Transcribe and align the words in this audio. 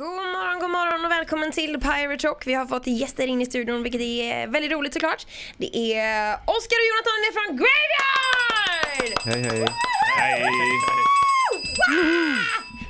God 0.00 0.08
morgon, 0.08 0.60
god 0.60 0.70
morgon 0.70 1.04
och 1.04 1.10
välkommen 1.10 1.52
till 1.52 1.80
Pirate 1.80 2.26
Rock. 2.26 2.46
Vi 2.46 2.54
har 2.54 2.66
fått 2.66 2.86
gäster 2.86 3.26
in 3.26 3.40
i 3.40 3.46
studion 3.46 3.82
vilket 3.82 4.00
är 4.00 4.46
väldigt 4.46 4.72
roligt 4.72 4.92
såklart. 4.92 5.26
Det 5.56 5.76
är 5.76 6.34
Oskar 6.34 6.76
och 6.80 6.88
Jonathan 6.90 7.20
från 7.32 7.56
Graveyard! 7.56 9.18
Hej 9.24 9.42
hej. 9.42 9.66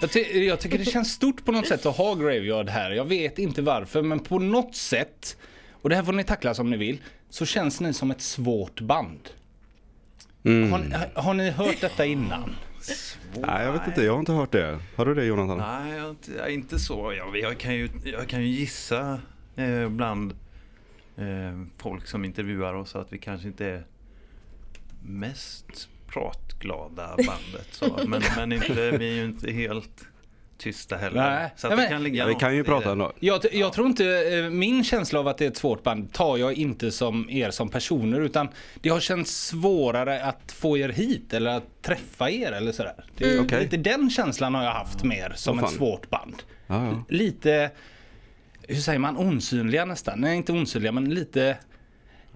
Jag, 0.01 0.13
ty 0.13 0.45
jag 0.45 0.61
tycker 0.61 0.79
det 0.79 0.85
känns 0.85 1.13
stort 1.13 1.45
på 1.45 1.53
något 1.53 1.67
sätt 1.67 1.87
att 1.87 1.97
ha 1.97 2.15
Graveyard 2.15 2.69
här. 2.69 2.91
Jag 2.91 3.05
vet 3.05 3.39
inte 3.39 3.63
varför 3.63 4.03
men 4.03 4.21
på 4.21 4.39
något 4.39 4.77
sätt, 4.77 5.37
och 5.83 5.89
det 5.89 5.97
här 5.97 6.03
får 6.03 6.13
ni 6.13 6.25
tackla 6.25 6.55
som 6.55 6.71
ni 6.71 6.77
vill, 6.77 6.99
så 7.31 7.47
känns 7.47 7.81
ni 7.81 7.93
som 7.93 8.11
ett 8.11 8.23
svårt 8.23 8.81
band. 8.81 9.29
Mm. 10.45 10.73
Har, 10.73 10.79
ni, 10.79 10.95
har 11.15 11.35
ni 11.35 11.51
hört 11.51 11.81
detta 11.81 12.05
innan? 12.05 12.57
Nej 13.35 13.65
jag 13.65 13.73
vet 13.73 13.87
inte, 13.87 14.03
jag 14.03 14.13
har 14.13 14.21
inte 14.21 14.33
hört 14.33 14.53
det. 14.53 14.79
Har 14.97 15.07
du 15.07 15.15
det 15.15 15.25
Jonathan? 15.25 15.59
Nej, 15.59 15.97
jag, 15.97 16.17
jag, 16.37 16.51
inte 16.51 16.79
så. 16.79 17.13
Jag, 17.13 17.39
jag, 17.39 17.59
kan, 17.59 17.75
ju, 17.75 17.89
jag 18.05 18.29
kan 18.29 18.41
ju 18.41 18.47
gissa 18.47 19.21
eh, 19.57 19.89
bland 19.89 20.33
eh, 21.17 21.63
folk 21.79 22.07
som 22.07 22.25
intervjuar 22.25 22.75
oss 22.75 22.97
att 22.97 23.13
vi 23.13 23.19
kanske 23.19 23.49
inte 23.49 23.67
är 23.67 23.87
mest 25.03 25.89
pratglada 26.07 27.17
bandet. 27.17 27.69
Så. 27.71 28.01
Men, 28.07 28.23
men 28.37 28.53
inte, 28.53 28.91
vi 28.99 29.11
är 29.11 29.15
ju 29.15 29.25
inte 29.25 29.53
helt 29.53 30.05
tysta 30.61 30.97
heller. 30.97 31.31
Nej. 31.31 31.51
Så 31.57 31.67
att 31.67 31.71
Ja, 31.71 31.77
det 31.77 31.89
kan 31.89 32.03
ligga 32.03 32.23
Ja, 32.23 32.27
vi 32.29 32.35
kan 32.35 32.57
ju 32.57 32.65
prata 32.65 32.93
ändå. 32.93 33.13
Jag, 33.21 33.41
jag 33.53 33.73
tror 33.73 33.87
inte, 33.87 34.05
eh, 34.35 34.51
min 34.51 34.85
känsla 34.85 35.19
av 35.21 35.29
att 35.29 35.39
det 35.39 35.45
är 35.45 35.49
ett 35.51 35.57
svårt 35.57 35.83
band 35.83 36.13
tar 36.13 36.37
jag 36.37 36.53
inte 36.55 36.91
som 36.91 37.31
er 37.31 37.51
som 37.51 37.69
personer 37.69 38.21
utan 38.21 38.49
det 38.81 38.89
har 38.89 39.01
känts 39.01 39.47
svårare 39.47 40.23
att 40.23 40.53
få 40.53 40.79
er 40.79 40.89
hit 40.89 41.35
eller 41.35 41.51
att 41.51 41.83
träffa 41.83 42.31
er 42.31 42.53
eller 42.53 42.73
sådär. 42.73 43.05
Det, 43.17 43.25
är 43.35 43.41
Okej. 43.45 43.63
Lite 43.63 43.77
den 43.77 44.11
känslan 44.11 44.55
har 44.55 44.65
jag 44.65 44.73
haft 44.73 45.05
mer 45.05 45.33
som 45.37 45.59
Åh, 45.59 45.65
ett 45.65 45.71
svårt 45.71 46.11
band. 46.11 46.43
Ja, 46.67 46.87
ja. 46.87 47.05
Lite, 47.09 47.71
hur 48.69 48.81
säger 48.81 48.99
man, 48.99 49.17
osynliga 49.17 49.85
nästan. 49.85 50.21
Nej 50.21 50.37
inte 50.37 50.53
osynliga 50.53 50.93
men 50.93 51.15
lite 51.15 51.57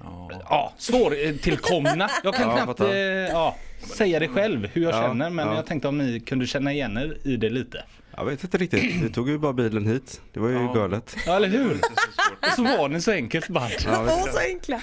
Ja. 0.03 0.31
ja, 0.51 0.73
svårtillkomna. 0.79 2.11
Jag 2.25 2.35
kan 2.35 2.49
Ja, 2.51 2.57
knappt 2.65 2.81
eh, 2.81 2.89
ja, 2.97 3.57
säga 3.97 4.19
det 4.19 4.29
själv 4.29 4.69
hur 4.73 4.83
jag 4.83 4.95
Ja, 4.95 5.03
känner 5.03 5.31
men 5.31 5.47
ja. 5.49 5.55
jag 5.55 5.67
tänkte 5.67 5.89
om 5.89 5.99
ni 5.99 6.21
kunde 6.21 6.47
känna 6.47 6.73
igen 6.73 6.97
er 6.97 7.17
i 7.25 7.37
det 7.37 7.51
lite. 7.51 7.85
Jag 8.17 8.25
vet 8.25 8.45
inte 8.45 8.59
riktigt, 8.59 8.95
vi 9.03 9.11
tog 9.11 9.29
ju 9.29 9.39
bara 9.39 9.53
bilen 9.53 9.87
hit. 9.87 10.21
Det 10.33 10.41
var 10.41 10.49
ju 10.49 10.55
Ja. 10.55 10.73
galet. 10.73 11.17
Ja 11.27 11.37
eller 11.37 11.49
hur? 11.49 11.69
Det 11.69 11.75
är 11.75 11.77
så 11.77 12.07
svårt. 12.15 12.47
Och 12.47 12.53
så 12.53 12.63
var 12.63 12.89
ni 12.89 13.01
så 13.01 13.11
enkelt 13.13 13.49
band. 13.49 13.73
Ja, 13.85 14.05
Åh, 14.07 14.25
så 14.33 14.39
enkla. 14.39 14.81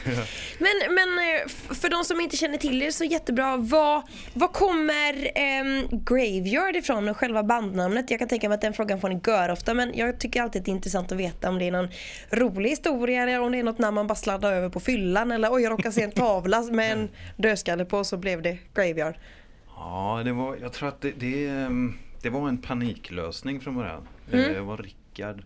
Men, 0.59 0.95
men 0.95 1.09
eh, 1.19 1.47
för 1.75 1.89
de 1.89 2.03
som 2.03 2.21
inte 2.21 2.37
känner 2.37 2.57
till 2.57 2.81
er 2.81 2.91
så 2.91 3.03
jättebra, 3.03 3.57
vad, 3.57 4.01
vad 4.33 4.53
kommer 4.53 5.31
ehm, 5.35 5.87
Graveyard 5.91 6.75
ifrån 6.75 7.09
och 7.09 7.17
själva 7.17 7.43
bandnamnet? 7.43 8.09
Jag 8.11 8.19
kan 8.19 8.27
tänka 8.27 8.49
mig 8.49 8.55
att 8.55 8.61
den 8.61 8.73
frågan 8.73 9.01
får 9.01 9.09
ni 9.09 9.19
göra 9.27 9.53
ofta 9.53 9.73
men 9.73 9.91
jag 9.97 10.19
tycker 10.19 10.41
alltid 10.41 10.59
att 10.59 10.65
det 10.65 10.71
är 10.71 10.75
intressant 10.75 11.11
att 11.11 11.17
veta 11.17 11.49
om 11.49 11.59
det 11.59 11.67
är 11.67 11.71
någon 11.71 11.87
rolig 12.31 12.69
historia 12.69 13.23
eller 13.23 13.41
om 13.41 13.51
det 13.51 13.59
är 13.59 13.63
något 13.63 13.79
namn 13.79 13.95
man 13.95 14.07
bara 14.07 14.15
sladdar 14.15 14.53
över 14.53 14.69
på 14.69 14.79
fyllan 14.79 15.31
eller 15.31 15.53
oj 15.53 15.61
jag 15.61 15.71
råkade 15.71 15.91
se 15.91 16.01
en 16.03 16.11
tavla 16.11 16.61
med 16.61 16.91
en 16.91 17.09
dödskalle 17.37 17.85
på 17.85 18.03
så 18.03 18.17
blev 18.17 18.41
det 18.41 18.57
Graveyard. 18.75 19.15
Ja, 19.75 20.21
det 20.25 20.31
var, 20.33 20.55
jag 20.61 20.73
tror 20.73 20.89
att 20.89 21.01
det, 21.01 21.11
det, 21.19 21.47
ehm, 21.47 21.93
det 22.21 22.29
var 22.29 22.49
en 22.49 22.57
paniklösning 22.57 23.61
från 23.61 23.75
början. 23.75 24.07
Mm. 24.31 24.45
Eh, 24.45 24.51
Det 24.53 24.61
var 24.61 24.77
Rickard, 24.77 25.43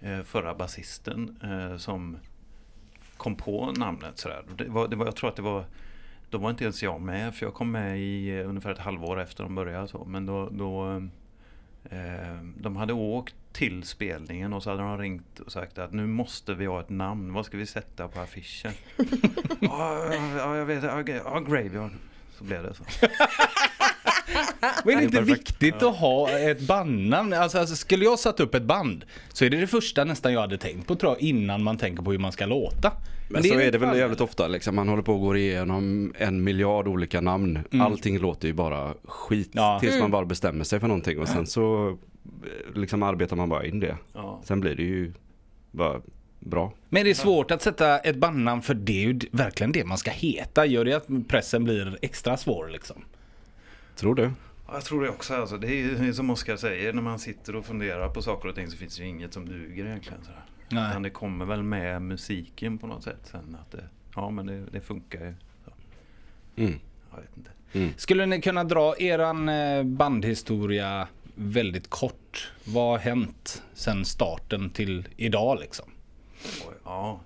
eh, 0.00 0.22
förra 0.22 0.54
basisten, 0.54 1.36
eh, 1.42 1.76
som 1.76 2.18
kom 3.16 3.34
på 3.36 3.72
namnet. 3.72 4.18
Sådär. 4.18 4.42
Det 4.58 4.68
var, 4.68 4.88
det 4.88 4.96
var, 4.96 5.06
jag 5.06 5.16
tror 5.16 5.30
att 5.30 5.36
det 5.36 5.42
var, 5.42 5.64
då 6.30 6.38
var 6.38 6.50
inte 6.50 6.64
ens 6.64 6.82
jag 6.82 7.00
med, 7.00 7.34
för 7.34 7.46
jag 7.46 7.54
kom 7.54 7.70
med 7.72 7.98
i 8.00 8.42
ungefär 8.42 8.72
ett 8.72 8.78
halvår 8.78 9.20
efter 9.20 9.42
de 9.44 9.54
började. 9.54 9.88
Så. 9.88 10.04
Men 10.04 10.26
då, 10.26 10.48
då 10.48 11.02
eh, 11.90 12.36
de 12.60 12.76
hade 12.76 12.92
åkt 12.92 13.34
till 13.52 13.82
spelningen 13.82 14.52
och 14.52 14.62
så 14.62 14.70
hade 14.70 14.82
de 14.82 14.98
ringt 14.98 15.40
och 15.40 15.52
sagt 15.52 15.78
att 15.78 15.92
nu 15.92 16.06
måste 16.06 16.54
vi 16.54 16.66
ha 16.66 16.80
ett 16.80 16.88
namn, 16.90 17.32
vad 17.32 17.46
ska 17.46 17.56
vi 17.56 17.66
sätta 17.66 18.08
på 18.08 18.20
affischen? 18.20 18.72
ja, 19.60 20.14
ja, 20.36 20.56
jag 20.56 20.66
vet, 20.66 20.82
ja, 20.84 21.02
ja, 21.06 21.40
Graveyard. 21.40 21.90
Så 22.38 22.44
blev 22.44 22.62
det 22.62 22.74
så. 22.74 22.84
Men 24.84 24.94
är 24.94 24.98
det 24.98 25.04
inte 25.04 25.18
perfekt. 25.18 25.40
viktigt 25.40 25.82
att 25.82 25.96
ha 25.96 26.30
ett 26.30 26.60
bandnamn? 26.60 27.32
Alltså, 27.32 27.58
alltså 27.58 27.76
skulle 27.76 28.04
jag 28.04 28.18
satt 28.18 28.40
upp 28.40 28.54
ett 28.54 28.62
band 28.62 29.04
så 29.32 29.44
är 29.44 29.50
det 29.50 29.56
det 29.56 29.66
första 29.66 30.04
nästan 30.04 30.32
jag 30.32 30.40
hade 30.40 30.58
tänkt 30.58 30.86
på 30.88 30.94
tror 30.94 31.12
jag 31.12 31.20
innan 31.20 31.62
man 31.62 31.78
tänker 31.78 32.02
på 32.02 32.10
hur 32.12 32.18
man 32.18 32.32
ska 32.32 32.46
låta. 32.46 32.92
Men 33.30 33.42
så 33.42 33.54
är 33.54 33.72
det 33.72 33.78
väl 33.78 33.98
jävligt 33.98 34.20
ofta 34.20 34.48
liksom. 34.48 34.74
Man 34.76 34.88
håller 34.88 35.02
på 35.02 35.12
och 35.14 35.20
går 35.20 35.36
igenom 35.36 36.12
en 36.18 36.44
miljard 36.44 36.88
olika 36.88 37.20
namn. 37.20 37.58
Allting 37.80 38.18
låter 38.18 38.48
ju 38.48 38.54
bara 38.54 38.94
skit 39.04 39.50
Ja. 39.52 39.78
tills 39.80 40.00
man 40.00 40.10
bara 40.10 40.24
bestämmer 40.24 40.64
sig 40.64 40.80
för 40.80 40.88
någonting 40.88 41.18
och 41.18 41.28
sen 41.28 41.46
så 41.46 41.88
eh, 41.88 41.94
liksom 42.80 43.02
arbetar 43.02 43.36
man 43.36 43.48
bara 43.48 43.66
in 43.66 43.80
det. 43.80 43.96
Ja. 44.14 44.40
Sen 44.44 44.60
blir 44.60 44.74
det 44.74 44.82
ju 44.82 45.12
bara 45.70 46.00
bra. 46.40 46.72
Men 46.88 47.04
det 47.04 47.10
är 47.10 47.14
svårt 47.14 47.50
att 47.50 47.62
sätta 47.62 47.98
ett 47.98 48.16
bandnamn 48.16 48.62
för 48.62 48.74
det 48.74 48.92
är 49.04 49.06
ju 49.06 49.18
verkligen 49.32 49.72
det 49.72 49.84
man 49.84 49.98
ska 49.98 50.10
heta. 50.10 50.66
Gör 50.66 50.84
det 50.84 50.92
att 50.94 51.28
pressen 51.28 51.64
blir 51.64 51.98
extra 52.02 52.36
svår 52.36 52.68
liksom? 52.72 53.04
Tror 53.96 54.14
du? 54.14 54.22
Ja, 54.22 54.74
Jag 54.74 54.84
tror 54.84 55.02
det 55.02 55.08
också. 55.08 55.34
Alltså. 55.34 55.58
Det 55.58 55.66
är 55.66 56.02
ju 56.04 56.14
som 56.14 56.30
Oskar 56.30 56.56
säger, 56.56 56.92
när 56.92 57.02
man 57.02 57.18
sitter 57.18 57.56
och 57.56 57.64
funderar 57.66 58.08
på 58.08 58.22
saker 58.22 58.48
och 58.48 58.54
ting 58.54 58.70
så 58.70 58.76
finns 58.76 58.96
det 58.96 59.02
ju 59.02 59.08
inget 59.08 59.34
som 59.34 59.48
duger 59.48 59.86
egentligen. 59.86 60.18
Sådär. 60.24 60.44
Nej. 60.68 60.90
Utan 60.90 61.02
det 61.02 61.10
kommer 61.10 61.44
väl 61.44 61.62
med 61.62 62.02
musiken 62.02 62.78
på 62.78 62.86
något 62.86 63.02
sätt 63.04 63.18
sen. 63.22 63.56
Att 63.60 63.70
det, 63.72 63.84
ja 64.14 64.30
men 64.30 64.46
det, 64.46 64.64
det 64.72 64.80
funkar 64.80 65.20
ju. 65.24 65.34
Så, 65.64 65.70
Mm. 66.62 66.74
jag 67.10 67.20
vet 67.20 67.36
inte. 67.36 67.50
Skulle 68.00 68.26
ni 68.26 68.40
kunna 68.40 68.64
dra 68.64 68.94
eran 68.98 69.48
eh, 69.48 69.82
bandhistoria 69.82 71.08
väldigt 71.34 71.90
kort? 71.90 72.52
Vad 72.64 72.84
har 72.90 72.98
hänt 72.98 73.62
sen 73.74 74.04
starten 74.04 74.70
till 74.70 75.08
idag 75.16 75.58
liksom? 75.60 75.86
Och, 76.66 76.72
ja. 76.84 77.20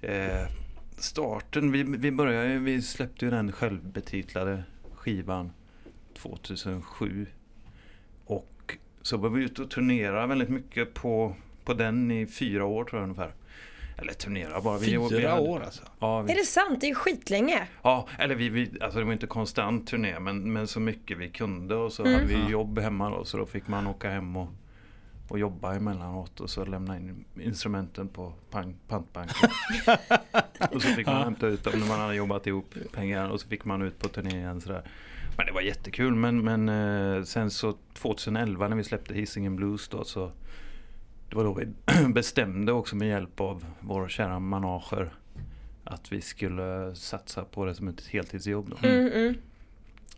Eh, 0.00 0.48
starten, 0.98 1.72
vi, 1.72 1.82
vi 1.82 2.10
började 2.12 2.58
vi 2.58 2.82
släppte 2.82 3.24
ju 3.24 3.30
den 3.30 3.52
självbetitlade 3.52 4.62
skivan 4.94 5.50
2007. 6.16 7.26
Och 8.24 8.76
så 9.02 9.16
var 9.16 9.28
vi 9.30 9.44
ute 9.44 9.62
och 9.62 9.70
turnerade 9.70 10.26
väldigt 10.26 10.48
mycket 10.48 10.94
på, 10.94 11.36
på 11.64 11.74
den 11.74 12.10
i 12.10 12.26
fyra 12.26 12.64
år 12.64 12.84
tror 12.84 13.00
jag 13.00 13.04
ungefär. 13.08 13.34
Eller 13.98 14.12
turnera 14.12 14.60
bara. 14.60 14.78
Vi, 14.78 14.96
vi 14.96 15.08
Fyra 15.08 15.30
hade- 15.30 15.42
år 15.42 15.60
alltså? 15.62 15.82
Ja, 15.98 16.22
vi, 16.22 16.32
Är 16.32 16.36
det 16.36 16.44
sant? 16.44 16.80
Det 16.80 16.86
är 16.86 16.88
ju 16.88 16.94
skitlänge. 16.94 17.68
Ja, 17.82 18.08
eller 18.18 18.34
vi, 18.34 18.48
vi, 18.48 18.70
alltså 18.80 18.98
det 18.98 19.04
var 19.04 19.12
inte 19.12 19.26
konstant 19.26 19.86
turné 19.88 20.20
men, 20.20 20.52
men 20.52 20.66
så 20.66 20.80
mycket 20.80 21.18
vi 21.18 21.28
kunde 21.30 21.74
och 21.74 21.92
så 21.92 22.02
Mm. 22.04 22.14
hade 22.14 22.26
vi 22.26 22.50
jobb 22.50 22.78
hemma 22.78 23.10
då 23.10 23.24
så 23.24 23.36
då 23.36 23.46
fick 23.46 23.68
man 23.68 23.86
åka 23.86 24.10
hem 24.10 24.36
och, 24.36 24.48
och 25.28 25.38
jobba 25.38 25.74
emellanåt 25.74 26.40
och 26.40 26.50
så 26.50 26.64
lämna 26.64 26.96
in 26.96 27.24
instrumenten 27.40 28.08
på 28.08 28.32
pang, 28.50 28.76
pantbanken. 28.88 29.50
och 30.72 30.82
så 30.82 30.88
fick 30.88 31.06
man 31.06 31.22
hämta 31.24 31.46
ut 31.46 31.64
dem 31.64 31.80
när 31.80 31.86
man 31.88 32.00
hade 32.00 32.14
jobbat 32.14 32.46
ihop 32.46 32.74
pengar 32.92 33.28
och 33.28 33.40
så 33.40 33.48
fick 33.48 33.64
man 33.64 33.82
ut 33.82 33.98
på 33.98 34.08
turné 34.08 34.36
igen 34.36 34.60
sådär. 34.60 34.82
Men 35.36 35.46
det 35.46 35.52
var 35.52 35.60
jättekul 35.60 36.14
men, 36.14 36.44
men 36.44 36.68
eh, 36.68 37.22
sen 37.22 37.50
så 37.50 37.76
2011 37.94 38.68
när 38.68 38.76
vi 38.76 38.84
släppte 38.84 39.14
Hisingen 39.14 39.56
Blues 39.56 39.88
då 39.88 40.04
så 40.04 40.32
det 41.28 41.36
var 41.36 41.44
då 41.44 41.54
vi 41.54 41.66
bestämde 42.12 42.72
också 42.72 42.96
med 42.96 43.08
hjälp 43.08 43.40
av 43.40 43.66
vår 43.80 44.08
kära 44.08 44.38
manager 44.38 45.10
att 45.84 46.12
vi 46.12 46.20
skulle 46.20 46.94
satsa 46.94 47.44
på 47.44 47.64
det 47.64 47.74
som 47.74 47.88
ett 47.88 48.06
heltidsjobb. 48.06 48.70
Då. 48.70 48.88
Mm, 48.88 49.12
mm. 49.12 49.34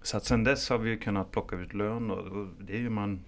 Så 0.03 0.17
att 0.17 0.25
sen 0.25 0.45
dess 0.45 0.71
har 0.71 0.79
vi 0.79 0.97
kunnat 0.97 1.31
plocka 1.31 1.57
ut 1.57 1.75
lön 1.75 2.11
och 2.11 2.19
och 2.19 2.47
det 2.61 2.73
är 2.73 2.81
ju 2.81 2.91
man 2.91 3.21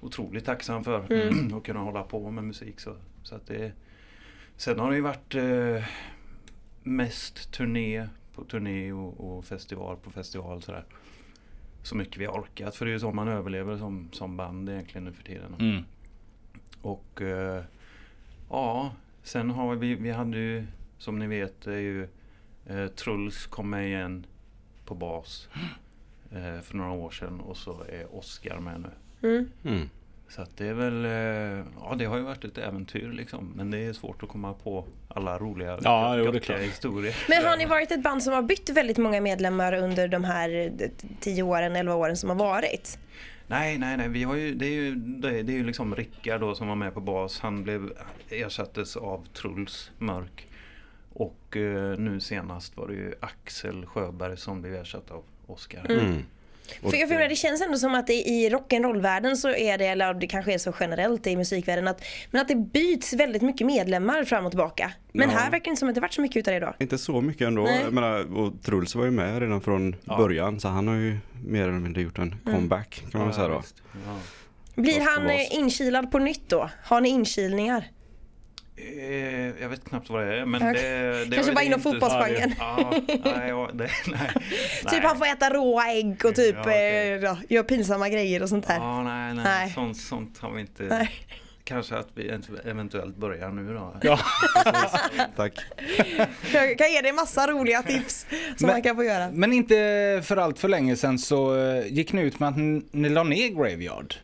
otroligt 0.00 0.44
tacksam 0.44 0.84
för. 0.84 1.12
Mm. 1.12 1.54
Att 1.56 1.64
kunna 1.64 1.80
hålla 1.80 2.02
på 2.02 2.30
med 2.30 2.44
musik. 2.44 2.80
Så, 2.80 2.96
så 3.22 3.34
att 3.34 3.46
det, 3.46 3.72
sen 4.56 4.78
har 4.78 4.90
det 4.90 4.96
ju 4.96 5.02
varit 5.02 5.34
eh, 5.34 5.84
mest 6.82 7.52
turné 7.52 8.08
på 8.34 8.44
turné 8.44 8.92
och, 8.92 9.20
och 9.20 9.44
festival 9.44 9.96
på 9.96 10.10
festival. 10.10 10.62
Sådär. 10.62 10.84
Så 11.88 11.96
mycket 11.96 12.16
vi 12.16 12.24
har 12.24 12.32
orkat 12.32 12.76
för 12.76 12.84
det 12.84 12.90
är 12.90 12.92
ju 12.92 13.00
så 13.00 13.12
man 13.12 13.28
överlever 13.28 13.78
som, 13.78 14.08
som 14.12 14.36
band 14.36 14.68
egentligen 14.68 15.04
nu 15.04 15.12
för 15.12 15.22
tiden. 15.22 15.54
Mm. 15.58 15.84
Och 16.82 17.22
eh, 17.22 17.62
ja, 18.50 18.92
sen 19.22 19.50
har 19.50 19.74
vi, 19.74 19.94
vi 19.94 20.10
hade 20.10 20.38
ju 20.38 20.66
som 20.98 21.18
ni 21.18 21.26
vet 21.26 21.66
är 21.66 21.78
ju 21.78 22.08
eh, 22.66 22.86
Truls 22.86 23.46
kom 23.46 23.70
med 23.70 23.86
igen 23.86 24.26
på 24.84 24.94
bas 24.94 25.48
eh, 26.30 26.60
för 26.60 26.76
några 26.76 26.90
år 26.90 27.10
sedan 27.10 27.40
och 27.40 27.56
så 27.56 27.82
är 27.88 28.16
Oskar 28.16 28.60
med 28.60 28.80
nu. 28.80 28.90
Mm. 29.28 29.50
Mm. 29.64 29.88
Så 30.28 30.42
att 30.42 30.56
det 30.56 30.66
är 30.66 30.74
väl, 30.74 31.04
eh, 31.04 31.66
ja 31.80 31.94
det 31.98 32.04
har 32.04 32.16
ju 32.16 32.22
varit 32.22 32.44
ett 32.44 32.58
äventyr 32.58 33.12
liksom. 33.12 33.52
Men 33.56 33.70
det 33.70 33.78
är 33.78 33.92
svårt 33.92 34.22
att 34.22 34.28
komma 34.28 34.52
på 34.52 34.84
alla 35.08 35.38
roliga 35.38 35.78
Ja, 35.82 36.16
jo, 36.16 36.32
det 36.32 36.50
är 36.50 36.58
historier. 36.58 37.16
Men 37.28 37.44
har 37.44 37.56
ni 37.56 37.66
varit 37.66 37.92
ett 37.92 38.02
band 38.02 38.22
som 38.22 38.32
har 38.32 38.42
bytt 38.42 38.70
väldigt 38.70 38.98
många 38.98 39.20
medlemmar 39.20 39.72
under 39.72 40.08
de 40.08 40.24
här 40.24 40.72
eh, 40.80 40.88
10 41.20 41.42
åren, 41.42 41.76
11 41.76 41.94
åren 41.94 42.16
som 42.16 42.28
har 42.28 42.36
varit? 42.36 42.98
Nej, 43.46 43.78
nej, 43.78 43.96
nej. 43.96 44.08
Vi 44.08 44.24
har 44.24 44.34
ju, 44.34 44.54
det 44.54 44.66
är 44.66 44.74
ju, 44.74 44.94
det 44.94 45.38
är, 45.38 45.42
det 45.42 45.52
är 45.52 45.56
ju 45.56 45.64
liksom 45.64 45.94
Rickard 45.94 46.40
då 46.40 46.54
som 46.54 46.68
var 46.68 46.74
med 46.74 46.94
på 46.94 47.00
bas. 47.00 47.40
Han 47.40 47.62
blev, 47.62 47.92
ersattes 48.30 48.96
av 48.96 49.26
Truls 49.32 49.90
Mörk. 49.98 50.48
Och 51.12 51.56
eh, 51.56 51.98
nu 51.98 52.20
senast 52.20 52.76
var 52.76 52.88
det 52.88 52.94
ju 52.94 53.14
Axel 53.20 53.86
Sjöberg 53.86 54.36
som 54.36 54.62
blev 54.62 54.74
ersatt 54.74 55.10
av 55.10 55.24
Oskar. 55.46 55.86
Mm. 55.90 56.22
För 56.82 56.96
jag 56.96 57.08
menar, 57.08 57.28
det 57.28 57.36
känns 57.36 57.60
ändå 57.62 57.78
som 57.78 57.94
att 57.94 58.06
det 58.06 58.14
i 58.14 58.50
rock'n'roll-världen 58.50 59.36
så 59.36 59.48
är 59.54 59.78
det, 59.78 59.86
eller 59.86 60.14
det 60.14 60.26
kanske 60.26 60.54
är 60.54 60.58
så 60.58 60.72
generellt 60.80 61.26
i 61.26 61.36
musikvärlden, 61.36 61.88
att, 61.88 62.04
men 62.30 62.40
att 62.42 62.48
det 62.48 62.54
byts 62.54 63.12
väldigt 63.12 63.42
mycket 63.42 63.66
medlemmar 63.66 64.24
fram 64.24 64.44
och 64.46 64.52
tillbaka. 64.52 64.92
Men 65.12 65.30
Ja. 65.30 65.36
här 65.36 65.50
verkar 65.50 65.64
det 65.64 65.68
inte 65.70 65.78
som 65.80 65.88
att 65.88 65.94
det 65.94 66.00
varit 66.00 66.12
så 66.14 66.20
mycket 66.20 66.36
utav 66.36 66.52
det 66.52 66.56
idag. 66.56 66.74
Inte 66.78 66.98
så 66.98 67.20
mycket 67.20 67.46
ändå. 67.46 67.62
Nej. 67.62 67.80
Jag 67.84 67.92
menar, 67.92 68.36
och 68.38 68.62
Truls 68.62 68.94
var 68.94 69.04
ju 69.04 69.10
med 69.10 69.38
redan 69.40 69.60
från 69.60 69.96
början 70.04 70.60
så 70.60 70.68
han 70.68 70.88
har 70.88 70.94
ju 70.94 71.18
mer 71.46 71.62
eller 71.62 71.72
mindre 71.72 72.02
gjort 72.02 72.18
en 72.18 72.22
Mm. 72.46 72.54
comeback 72.54 73.02
kan 73.12 73.18
man 73.20 73.28
väl 73.28 73.34
säga 73.36 73.48
då. 73.48 73.62
Ja. 74.06 74.16
Blir 74.74 75.00
han 75.00 75.30
eh, 75.30 75.54
inkilad 75.54 76.10
på 76.10 76.18
nytt 76.18 76.48
då? 76.48 76.70
Har 76.84 77.00
ni 77.00 77.08
inkilningar? 77.08 77.84
Eh, 78.80 79.62
Jag 79.62 79.68
vet 79.68 79.84
knappt 79.84 80.10
vad 80.10 80.26
det 80.26 80.36
är 80.40 80.44
men 80.44 80.62
Okej. 80.70 80.82
det, 80.82 81.24
det 81.24 81.34
Kanske 81.36 81.52
bara 81.52 81.64
inom 81.64 81.80
fotbollsgenren. 81.80 82.54
Ja, 82.58 82.94
nej, 83.24 83.48
ja, 83.48 83.70
det, 83.74 83.90
nej, 84.06 84.30
Typ 84.90 85.02
han 85.02 85.18
får 85.18 85.26
äta 85.26 85.50
råa 85.50 85.86
ägg 85.92 86.24
och 86.24 86.34
typ 86.34 86.54
Ja, 86.54 86.60
okej. 86.60 87.12
eh, 87.12 87.18
ja, 87.22 87.38
gör 87.48 87.62
pinsamma 87.62 88.08
grejer 88.08 88.42
och 88.42 88.48
sånt 88.48 88.66
där. 88.66 88.74
Ja, 88.76 89.02
nej, 89.02 89.34
nej, 89.34 89.44
Nej. 89.44 89.72
Sånt, 89.74 89.96
sånt 89.96 90.38
har 90.38 90.50
vi 90.50 90.60
inte. 90.60 90.82
Nej. 90.82 91.10
Kanske 91.64 91.94
att 91.96 92.08
vi 92.14 92.28
eventuellt 92.64 93.16
börjar 93.16 93.48
nu 93.48 93.74
då. 93.74 93.96
Ja. 94.02 94.18
Tack. 95.36 95.52
Jag 96.52 96.78
kan 96.78 96.92
ge 96.92 97.00
dig 97.00 97.12
massa 97.12 97.46
roliga 97.46 97.82
tips 97.82 98.26
som 98.30 98.66
Men- 98.66 98.70
man 98.70 98.82
kan 98.82 98.96
få 98.96 99.04
göra. 99.04 99.30
Men 99.32 99.52
inte 99.52 99.74
för 100.24 100.36
allt 100.36 100.58
för 100.58 100.68
länge 100.68 100.96
sedan 100.96 101.18
så 101.18 101.56
eh, 101.70 101.86
gick 101.86 102.12
ni 102.12 102.22
ut 102.22 102.40
med 102.40 102.48
att 102.48 102.56
ni, 102.56 102.82
ni 102.90 103.08
la 103.08 103.22
ner 103.22 103.48
Graveyard. 103.48 104.14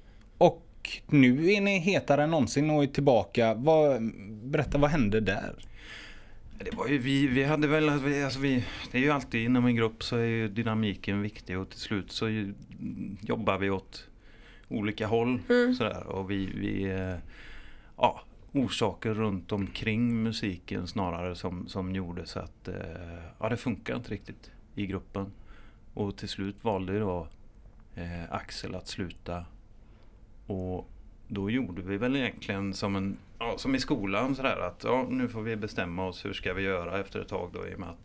Och 0.84 1.12
nu 1.12 1.52
är 1.52 1.60
ni 1.60 1.78
hetare 1.78 2.22
än 2.22 2.30
någonsin 2.30 2.70
och 2.70 2.82
är 2.82 2.86
tillbaka. 2.86 3.54
Vad, 3.54 4.12
berätta, 4.42 4.78
vad 4.78 4.90
hände 4.90 5.20
där? 5.20 5.54
Det 6.58 6.76
var 6.76 6.88
ju 6.88 6.98
vi, 6.98 7.26
vi 7.26 7.44
hade 7.44 7.66
väl, 7.66 7.88
alltså 7.88 8.38
vi, 8.38 8.64
det 8.92 8.98
är 8.98 9.02
ju 9.02 9.10
alltid 9.10 9.44
inom 9.44 9.66
en 9.66 9.76
grupp 9.76 10.02
så 10.02 10.16
är 10.16 10.24
ju 10.24 10.48
dynamiken 10.48 11.22
viktig 11.22 11.58
och 11.58 11.70
till 11.70 11.80
slut 11.80 12.12
så 12.12 12.28
ju, 12.28 12.54
jobbar 13.20 13.58
vi 13.58 13.70
åt 13.70 14.08
olika 14.68 15.06
håll 15.06 15.40
sådär 15.78 16.06
och 16.06 16.30
vi, 16.30 16.46
vi 16.46 16.84
eh, 16.84 17.16
ja, 17.96 18.20
orsaker 18.52 19.14
runt 19.14 19.52
omkring 19.52 20.22
musiken 20.22 20.86
snarare 20.86 21.34
som, 21.34 21.68
som 21.68 21.94
gjorde 21.94 22.26
så 22.26 22.38
att 22.38 22.68
eh, 22.68 22.74
ja, 23.38 23.48
det 23.48 23.56
funkar 23.56 23.96
inte 23.96 24.10
riktigt 24.10 24.50
i 24.74 24.86
gruppen. 24.86 25.32
Och 25.94 26.16
till 26.16 26.28
slut 26.28 26.64
valde 26.64 26.98
då 26.98 27.28
eh, 27.94 28.32
Axel 28.32 28.74
att 28.74 28.88
sluta 28.88 29.44
och 30.46 30.90
då 31.28 31.50
gjorde 31.50 31.82
vi 31.82 31.96
väl 31.96 32.16
egentligen 32.16 32.74
som 32.74 32.96
en 32.96 33.16
ja, 33.38 33.54
som 33.58 33.74
i 33.74 33.78
skolan 33.80 34.34
sådär 34.36 34.60
att 34.60 34.84
ja, 34.84 35.06
nu 35.10 35.28
får 35.28 35.42
vi 35.42 35.56
bestämma 35.56 36.06
oss 36.06 36.24
hur 36.24 36.32
ska 36.32 36.54
vi 36.54 36.62
göra 36.62 37.00
efter 37.00 37.20
ett 37.20 37.28
tag 37.28 37.50
då 37.52 37.66
i 37.66 37.74
och 37.74 37.80
med 37.80 37.88
att 37.88 37.98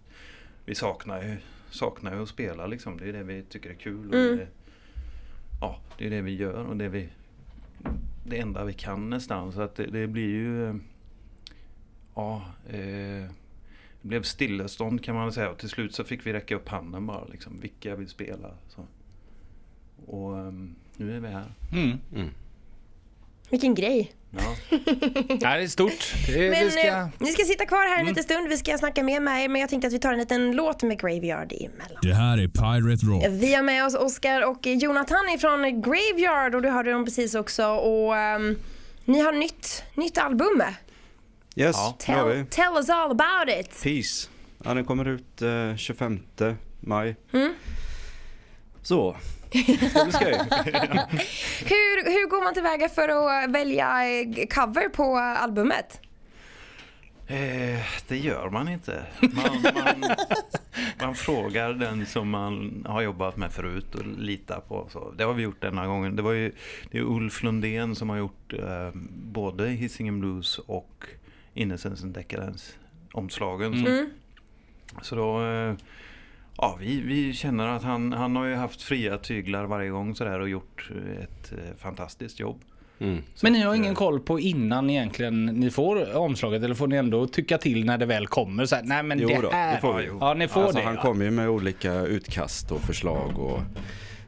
vi 0.66 0.76
saknar 0.76 1.24
ju, 1.24 1.38
saknar 1.70 2.16
ju 2.16 2.22
att 2.22 2.30
spela 2.30 2.68
liksom. 2.68 2.98
Det 2.98 3.10
är 3.10 3.14
det 3.14 3.24
vi 3.24 3.44
tycker 3.44 3.70
är 3.70 3.74
kul. 3.74 4.10
Och 4.10 4.16
Mm. 4.16 4.38
det, 4.38 4.48
ja, 5.62 5.80
det 5.98 6.06
är 6.06 6.10
det 6.10 6.22
vi 6.22 6.36
gör 6.36 6.66
och 6.66 6.78
det, 6.78 6.90
vi, 6.90 7.10
det 8.26 8.40
enda 8.40 8.66
vi 8.66 8.74
kan 8.74 9.10
nästan. 9.10 9.52
Så 9.52 9.62
att 9.62 9.76
det, 9.76 9.86
det 9.86 10.08
blir 10.08 10.30
ju 10.30 10.80
ja, 12.16 12.46
eh, 12.70 13.30
det 14.02 14.08
blev 14.08 14.24
stillestånd 14.24 15.04
kan 15.04 15.16
man 15.16 15.32
säga 15.32 15.50
och 15.50 15.58
till 15.58 15.70
slut 15.70 15.96
så 15.96 16.04
fick 16.04 16.26
vi 16.26 16.34
räcka 16.34 16.56
upp 16.56 16.70
handen 16.70 17.06
bara 17.06 17.26
liksom. 17.26 17.60
Vilka 17.60 17.96
vill 17.96 18.08
spela? 18.08 18.52
Så. 18.68 18.86
Och 20.06 20.38
ehm, 20.40 20.76
nu 21.00 21.16
är 21.16 21.20
vi 21.20 21.28
här. 21.28 21.54
Mm. 21.72 22.00
Vilken 23.50 23.76
grej. 23.76 24.14
Ja. 24.32 24.56
Det 25.40 25.46
är 25.46 25.68
stort. 25.68 26.14
Det, 26.28 26.50
Men 26.50 26.66
vi 26.66 26.72
ska... 26.72 26.88
eh, 26.88 27.08
ni 27.18 27.32
ska 27.32 27.44
sitta 27.44 27.66
kvar 27.66 27.90
här 27.96 28.00
en 28.00 28.06
liten 28.06 28.24
stund. 28.24 28.50
Vi 28.50 28.58
ska 28.58 28.78
snacka 28.78 29.04
mer 29.04 29.20
med 29.20 29.44
er 29.44 29.50
men 29.50 29.62
jag 29.62 29.70
tänkte 29.70 29.88
att 29.88 29.94
vi 29.94 30.00
tar 30.00 30.14
en 30.14 30.20
liten 30.20 30.52
låt 30.52 30.84
med 30.84 31.00
Graveyard 31.00 31.54
emellan. 31.54 32.00
Det 32.02 32.14
här 32.14 32.38
är 32.38 32.48
Pirate 32.48 33.06
Rock. 33.06 33.26
Vi 33.30 33.54
har 33.54 33.64
med 33.64 33.86
oss 33.86 33.96
Oskar 33.96 34.50
och 34.50 34.68
Jonathan 34.68 35.30
ifrån 35.36 35.82
Graveyard 35.82 36.56
och 36.56 36.62
du 36.62 36.70
hörde 36.70 36.92
dem 36.92 37.06
precis 37.06 37.36
också 37.36 37.66
och 37.66 38.18
ehm, 38.18 38.56
ni 39.06 39.20
har 39.20 39.32
nytt, 39.34 39.84
nytt 39.96 40.18
album. 40.18 40.62
Yes, 41.56 41.76
Ja. 41.76 41.96
Tell, 42.00 42.46
tell 42.50 42.74
us 42.78 42.90
all 42.90 43.12
about 43.12 43.60
it. 43.60 43.84
Peace. 43.84 44.30
Ja, 44.64 44.74
den 44.74 44.86
kommer 44.86 45.08
ut 45.08 45.42
eh, 45.42 45.76
25 45.76 46.20
maj. 46.80 47.16
Mm. 47.34 47.54
Så. 48.82 49.16
Ska 49.50 50.04
bli 50.04 50.12
skoj. 50.12 50.34
Hur, 51.66 52.04
hur 52.12 52.30
går 52.30 52.44
man 52.44 52.54
tillväga 52.54 52.90
för 52.90 53.10
att 53.10 53.50
välja 53.50 54.10
eh, 54.20 54.48
cover 54.48 54.90
på 54.90 55.18
albumet? 55.18 56.02
Eh, 57.28 57.80
det 58.08 58.18
gör 58.18 58.50
man 58.50 58.68
inte. 58.70 59.04
Man, 59.22 59.62
man, 60.02 60.16
man 61.02 61.16
frågar 61.16 61.74
den 61.74 62.06
som 62.06 62.30
man 62.30 62.86
har 62.90 63.02
jobbat 63.02 63.38
med 63.38 63.52
förut 63.52 63.96
och 63.96 64.06
litar 64.06 64.60
på. 64.60 64.88
Så 64.92 65.12
det 65.18 65.24
har 65.24 65.34
vi 65.34 65.44
gjort 65.44 65.62
denna 65.62 65.88
gången. 65.88 66.16
Det 66.16 66.22
var 66.22 66.32
ju 66.32 66.52
det 66.92 66.98
är 66.98 67.02
Ulf 67.02 67.44
Lundén 67.44 67.96
som 67.96 68.10
har 68.10 68.18
gjort 68.18 68.54
eh, 68.54 68.90
både 69.12 69.68
Hisingen 69.68 70.20
Blues 70.20 70.58
och 70.60 71.06
Innocence 71.54 72.04
and 72.04 72.14
Decadence 72.14 72.74
omslagen. 73.12 73.74
Så, 73.86 73.92
Mm. 73.92 74.10
så 75.02 75.16
då, 75.16 75.44
eh, 75.46 75.74
ja 76.62 76.78
vi, 76.80 77.02
vi 77.02 77.34
känner 77.34 77.68
att 77.68 77.84
han, 77.84 78.14
han 78.14 78.36
har 78.36 78.46
ju 78.46 78.56
haft 78.56 78.82
fria 78.82 79.18
tyglar 79.18 79.66
varje 79.66 79.90
gång 79.90 80.16
sådär 80.16 80.40
och 80.40 80.50
gjort 80.50 80.90
eh, 80.92 81.24
ett 81.24 81.52
eh, 81.52 81.76
fantastiskt 81.78 82.40
jobb. 82.40 82.62
Mm. 83.00 83.24
Men 83.42 83.54
ni 83.54 83.62
har 83.62 83.76
ingen 83.76 83.92
eh, 83.92 83.98
koll 83.98 84.20
på 84.20 84.40
innan 84.40 84.90
egentligen 84.90 85.46
ni 85.46 85.70
får 85.70 86.16
omslaget 86.18 86.64
eller 86.64 86.76
får 86.76 86.88
ni 86.88 86.96
ändå 86.96 87.28
tycka 87.28 87.58
till 87.58 87.86
när 87.86 87.98
det 87.98 88.06
väl 88.06 88.28
kommer? 88.28 88.66
Så 88.66 88.76
här, 88.76 88.84
nej 88.84 89.04
men 89.04 89.20
Jo 89.20 89.28
det 89.28 89.42
då, 89.42 89.50
här... 89.52 89.76
det 89.76 89.82
får 89.82 89.94
vi. 89.94 90.10
Ja, 90.20 90.34
ni 90.34 90.48
får 90.48 90.62
Alltså, 90.62 90.78
det. 90.78 90.86
han 90.86 90.96
ja. 90.96 91.02
kommer 91.02 91.26
ju 91.26 91.32
med 91.32 91.50
olika 91.50 91.94
utkast 91.94 92.72
och 92.72 92.82
förslag 92.82 93.40
och 93.40 93.60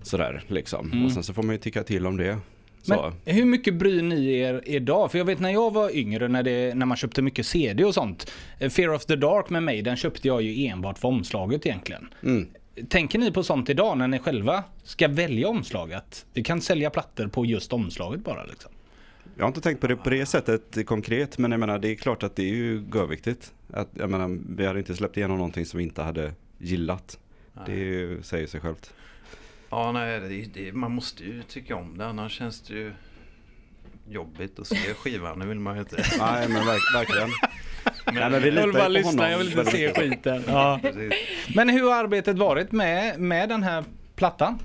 sådär 0.01 0.44
liksom. 0.48 0.92
Mm. 0.92 1.06
Och 1.06 1.12
sen 1.12 1.24
så 1.24 1.33
får 1.33 1.44
man 1.44 1.56
ju 1.56 1.60
tycka 1.62 1.83
till 1.83 2.07
om 2.07 2.18
det. 2.18 2.38
Så. 2.81 3.13
Men 3.25 3.36
hur 3.36 3.45
mycket 3.45 3.74
bryr 3.74 4.01
ni 4.01 4.33
er 4.33 4.62
idag? 4.66 5.12
För 5.12 5.18
jag 5.18 5.25
vet 5.25 5.39
när 5.39 5.50
jag 5.50 5.74
var 5.74 5.95
yngre 5.95 6.28
när, 6.28 6.44
det, 6.44 6.75
när 6.75 6.86
man 6.86 6.98
köpte 6.98 7.22
mycket 7.22 7.45
CD 7.45 7.83
och 7.83 7.94
sånt. 7.94 8.31
eh, 8.60 8.69
Fear 8.69 8.94
of 8.94 9.06
the 9.06 9.16
Dark 9.16 9.50
med 9.50 9.63
mig, 9.63 9.81
den 9.81 9.95
köpte 9.95 10.28
jag 10.28 10.42
ju 10.42 10.68
enbart 10.68 11.00
för 11.00 11.07
omslaget 11.07 11.66
egentligen. 11.66 12.07
Mm. 12.24 12.48
Tänker 12.89 13.19
ni 13.19 13.31
på 13.31 13.44
sånt 13.44 13.69
idag 13.69 13.98
när 13.98 14.07
ni 14.07 14.19
själva 14.19 14.63
ska 14.83 15.07
välja 15.07 15.48
omslaget? 15.48 16.25
Vi 16.33 16.44
kan 16.44 16.62
sälja 16.62 16.89
plattor 16.89 17.28
på 17.28 17.45
just 17.45 17.74
omslaget 17.74 18.24
bara 18.24 18.45
liksom. 18.45 18.72
Jag 19.38 19.44
har 19.44 19.48
inte 19.48 19.62
tänkt 19.62 19.81
på 19.81 19.88
det 19.88 19.95
på 19.95 20.10
det 20.10 20.25
sättet 20.25 20.86
konkret 20.86 21.38
men 21.38 21.51
jag 21.51 21.60
menar 21.60 21.80
det 21.80 21.92
är 21.92 21.95
klart 21.95 22.24
att 22.24 22.36
det 22.36 22.44
är 22.44 22.54
ju 22.54 22.83
görviktigt. 22.94 23.54
Att, 23.74 23.89
jag 23.94 24.10
menar, 24.10 24.39
vi 24.56 24.66
hade 24.66 24.80
inte 24.80 24.95
släppt 24.95 25.18
igenom 25.18 25.38
någonting 25.38 25.66
som 25.66 25.78
vi 25.78 25.83
inte 25.83 26.01
hade 26.01 26.33
gillat. 26.57 27.19
Det 27.66 27.72
är 27.72 27.78
ju, 27.86 28.24
säger 28.24 28.48
sig 28.48 28.62
självt. 28.62 28.94
Ja, 29.71 29.91
nej, 29.91 30.19
det, 30.19 30.45
det, 30.53 30.73
man 30.73 30.91
måste 30.91 31.23
ju 31.23 31.44
tycka 31.44 31.75
om 31.75 31.97
det 31.97 32.06
annars 32.06 32.31
känns 32.31 32.62
det 32.62 32.73
ju 32.73 32.94
jobbigt 34.09 34.59
att 34.59 34.68
se 34.68 34.75
skivan. 34.94 35.39
Det 35.39 35.45
vill 35.45 35.59
man 35.59 35.75
ju 35.75 35.79
inte. 35.79 35.95
Nej 36.19 36.47
men 36.50 36.65
verk, 36.65 36.81
verkligen. 36.95 37.29
Men, 38.06 38.16
Nej, 38.16 38.30
men 38.30 38.42
vi 38.42 38.49
Jag 38.56 38.66
vill 38.66 38.73
bara 38.73 38.87
lyssna, 38.87 39.11
honom 39.23 39.31
jag 39.31 39.37
vill 39.37 39.59
inte 39.59 39.71
se 39.71 39.94
skiten. 39.94 40.44
Ja. 40.47 40.80
Men 41.56 41.69
hur 41.69 41.83
har 41.92 42.04
arbetet 42.04 42.37
varit 42.37 42.71
med, 42.71 43.19
med 43.19 43.49
den 43.49 43.63
här 43.63 43.83
plattan? 44.16 44.59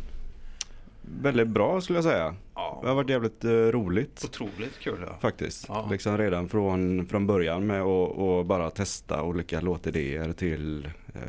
Väldigt 1.20 1.48
bra 1.48 1.80
skulle 1.80 1.96
jag 1.96 2.04
säga. 2.04 2.24
Det 2.24 2.60
har 2.60 2.80
Ja, 2.84 2.94
varit 2.94 3.10
jävligt 3.10 3.44
eh, 3.44 3.50
roligt. 3.50 4.22
otroligt 4.24 4.78
kul 4.78 5.04
ja. 5.06 5.16
Faktiskt. 5.20 5.64
Ja. 5.68 5.88
Liksom 5.90 6.18
redan 6.18 6.48
från, 6.48 7.06
från 7.06 7.26
början 7.26 7.66
med 7.66 7.80
att 7.80 7.86
och 8.16 8.44
bara 8.46 8.70
testa 8.70 9.22
olika 9.22 9.60
låtidéer 9.60 10.32
till 10.32 10.84
eh, 11.14 11.20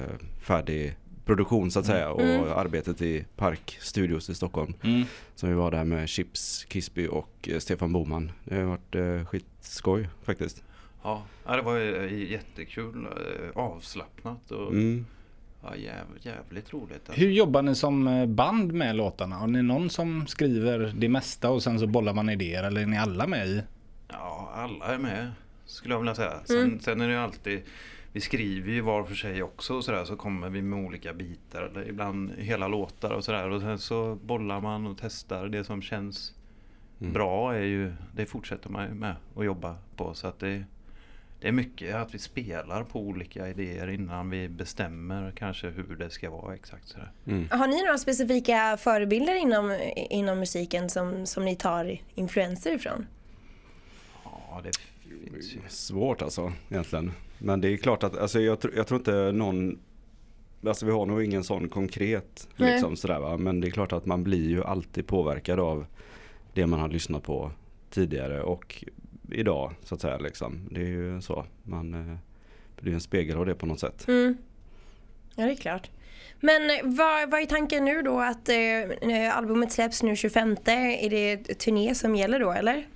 färdig 0.41 0.95
produktion 1.27 1.71
så 1.71 1.79
att 1.79 1.85
säga. 1.85 2.09
Och 2.11 2.21
Mm. 2.21 2.51
arbetet 2.55 3.01
i 3.01 3.25
Park 3.35 3.77
Studios 3.81 4.29
i 4.29 4.35
Stockholm. 4.35 4.73
Mm. 4.83 5.03
Som 5.35 5.49
vi 5.49 5.55
var 5.55 5.71
där 5.71 5.83
med 5.83 6.09
Chips, 6.09 6.65
Kisby 6.69 7.07
och 7.07 7.49
eh, 7.51 7.59
Stefan 7.59 7.93
Boman. 7.93 8.31
Det 8.43 8.55
har 8.55 8.63
varit 8.63 8.95
eh, 8.95 9.25
skitskoj 9.25 10.09
faktiskt. 10.23 10.63
Ja, 11.03 11.23
det 11.45 11.61
var 11.61 11.75
ju 11.77 12.27
jättekul. 12.31 13.05
eh, 13.05 13.57
Avslappnat 13.61 14.51
och 14.51 14.71
Mm. 14.71 15.05
ja, 15.63 15.75
jävligt, 15.75 16.25
jävligt 16.25 16.73
roligt. 16.73 17.01
Alltså. 17.09 17.21
Hur 17.21 17.29
jobbar 17.31 17.61
ni 17.61 17.75
som 17.75 18.07
eh, 18.07 18.25
band 18.25 18.73
med 18.73 18.95
låtarna? 18.95 19.35
Har 19.35 19.47
ni 19.47 19.61
någon 19.63 19.89
som 19.89 20.27
skriver 20.27 20.93
det 20.97 21.09
mesta 21.09 21.49
och 21.49 21.63
sen 21.63 21.79
så 21.79 21.87
bollar 21.87 22.13
man 22.13 22.29
idéer 22.29 22.63
eller 22.63 22.81
är 22.81 22.85
ni 22.85 22.97
alla 22.97 23.27
med 23.27 23.47
i? 23.47 23.61
Ja, 24.09 24.51
alla 24.55 24.85
är 24.93 24.97
med 24.97 25.31
skulle 25.65 25.93
jag 25.93 25.99
vilja 25.99 26.15
säga. 26.15 26.33
Sen, 26.45 26.79
sen 26.79 27.01
är 27.01 27.07
det 27.07 27.13
ju 27.13 27.19
alltid 27.19 27.61
vi 28.17 28.21
skriver 28.21 28.71
ju 28.71 28.81
var 28.81 29.03
för 29.03 29.15
sig 29.15 29.43
också 29.43 29.73
och 29.73 29.85
sådär 29.85 30.05
så 30.05 30.15
kommer 30.15 30.49
vi 30.49 30.61
med 30.61 30.85
olika 30.85 31.13
bitar 31.13 31.61
eller 31.61 31.89
ibland 31.89 32.31
hela 32.37 32.67
låtar 32.67 33.11
och 33.11 33.23
sådär 33.23 33.49
och 33.49 33.61
sen 33.61 33.79
så 33.79 34.15
bollar 34.15 34.61
man 34.61 34.87
och 34.87 34.97
testar 35.01 35.47
det 35.47 35.63
som 35.63 35.81
känns 35.81 36.33
Mm. 37.01 37.13
bra 37.13 37.55
är 37.55 37.61
ju 37.61 37.93
det 38.15 38.25
fortsätter 38.25 38.69
man 38.69 38.87
ju 38.87 38.93
med 38.93 39.15
att 39.35 39.45
jobba 39.45 39.75
på 39.95 40.13
så 40.13 40.27
att 40.27 40.39
det 40.39 40.63
det 41.39 41.47
är 41.47 41.51
mycket 41.51 41.95
att 41.95 42.13
vi 42.13 42.19
spelar 42.19 42.83
på 42.83 42.99
olika 42.99 43.47
idéer 43.47 43.87
innan 43.87 44.29
vi 44.29 44.49
bestämmer 44.49 45.31
kanske 45.31 45.67
hur 45.69 45.95
det 45.95 46.09
ska 46.09 46.29
vara 46.29 46.55
exakt 46.55 46.87
sådär. 46.87 47.11
Mm. 47.27 47.47
Har 47.51 47.67
ni 47.67 47.83
några 47.83 47.97
specifika 47.97 48.77
förebilder 48.77 49.35
inom, 49.35 49.77
inom 49.95 50.39
musiken 50.39 50.89
som, 50.89 51.25
som 51.25 51.45
ni 51.45 51.55
tar 51.55 51.97
influenser 52.15 52.71
ifrån? 52.71 53.07
Ja, 54.23 54.61
det. 54.63 54.71
Svårt 55.67 56.21
alltså 56.21 56.53
egentligen. 56.69 57.11
Men 57.39 57.61
det 57.61 57.69
är 57.69 57.77
klart 57.77 58.03
att 58.03 58.17
alltså, 58.17 58.39
jag, 58.39 58.57
tr- 58.57 58.73
jag 58.75 58.87
tror 58.87 58.99
inte 58.99 59.31
någon 59.31 59.79
alltså 60.65 60.85
vi 60.85 60.91
har 60.91 61.05
nog 61.05 61.23
ingen 61.23 61.43
sån 61.43 61.69
konkret 61.69 62.47
Nej. 62.55 62.71
liksom 62.71 62.95
sådär 62.95 63.19
va. 63.19 63.37
Men 63.37 63.61
det 63.61 63.67
är 63.67 63.71
klart 63.71 63.93
att 63.93 64.05
man 64.05 64.23
blir 64.23 64.49
ju 64.49 64.63
alltid 64.63 65.07
påverkad 65.07 65.59
av 65.59 65.85
det 66.53 66.67
man 66.67 66.79
har 66.79 66.89
lyssnat 66.89 67.23
på 67.23 67.51
tidigare 67.89 68.41
och 68.41 68.85
idag 69.31 69.73
så 69.83 69.95
att 69.95 70.01
säga 70.01 70.17
liksom. 70.17 70.69
Det 70.71 70.81
är 70.81 70.85
ju 70.85 71.21
så. 71.21 71.45
Man 71.63 71.93
eh, 71.93 72.17
blir 72.81 72.93
en 72.93 73.01
spegel 73.01 73.37
av 73.37 73.45
det 73.45 73.55
på 73.55 73.65
något 73.65 73.79
sätt. 73.79 74.07
Mm. 74.07 74.37
Ja, 75.35 75.45
det 75.45 75.51
är 75.51 75.55
klart. 75.55 75.89
Men 76.39 76.69
eh, 76.69 76.75
vad, 76.83 77.31
vad 77.31 77.41
är 77.41 77.45
tanken 77.45 77.85
nu 77.85 78.01
då 78.01 78.19
att 78.19 78.49
eh, 78.49 79.37
albumet 79.37 79.71
släpps 79.71 80.03
nu 80.03 80.15
25? 80.15 80.57
Är 80.65 81.09
det 81.09 81.37
turné 81.37 81.95
som 81.95 82.15
gäller 82.15 82.39
då 82.39 82.51
eller? 82.51 82.87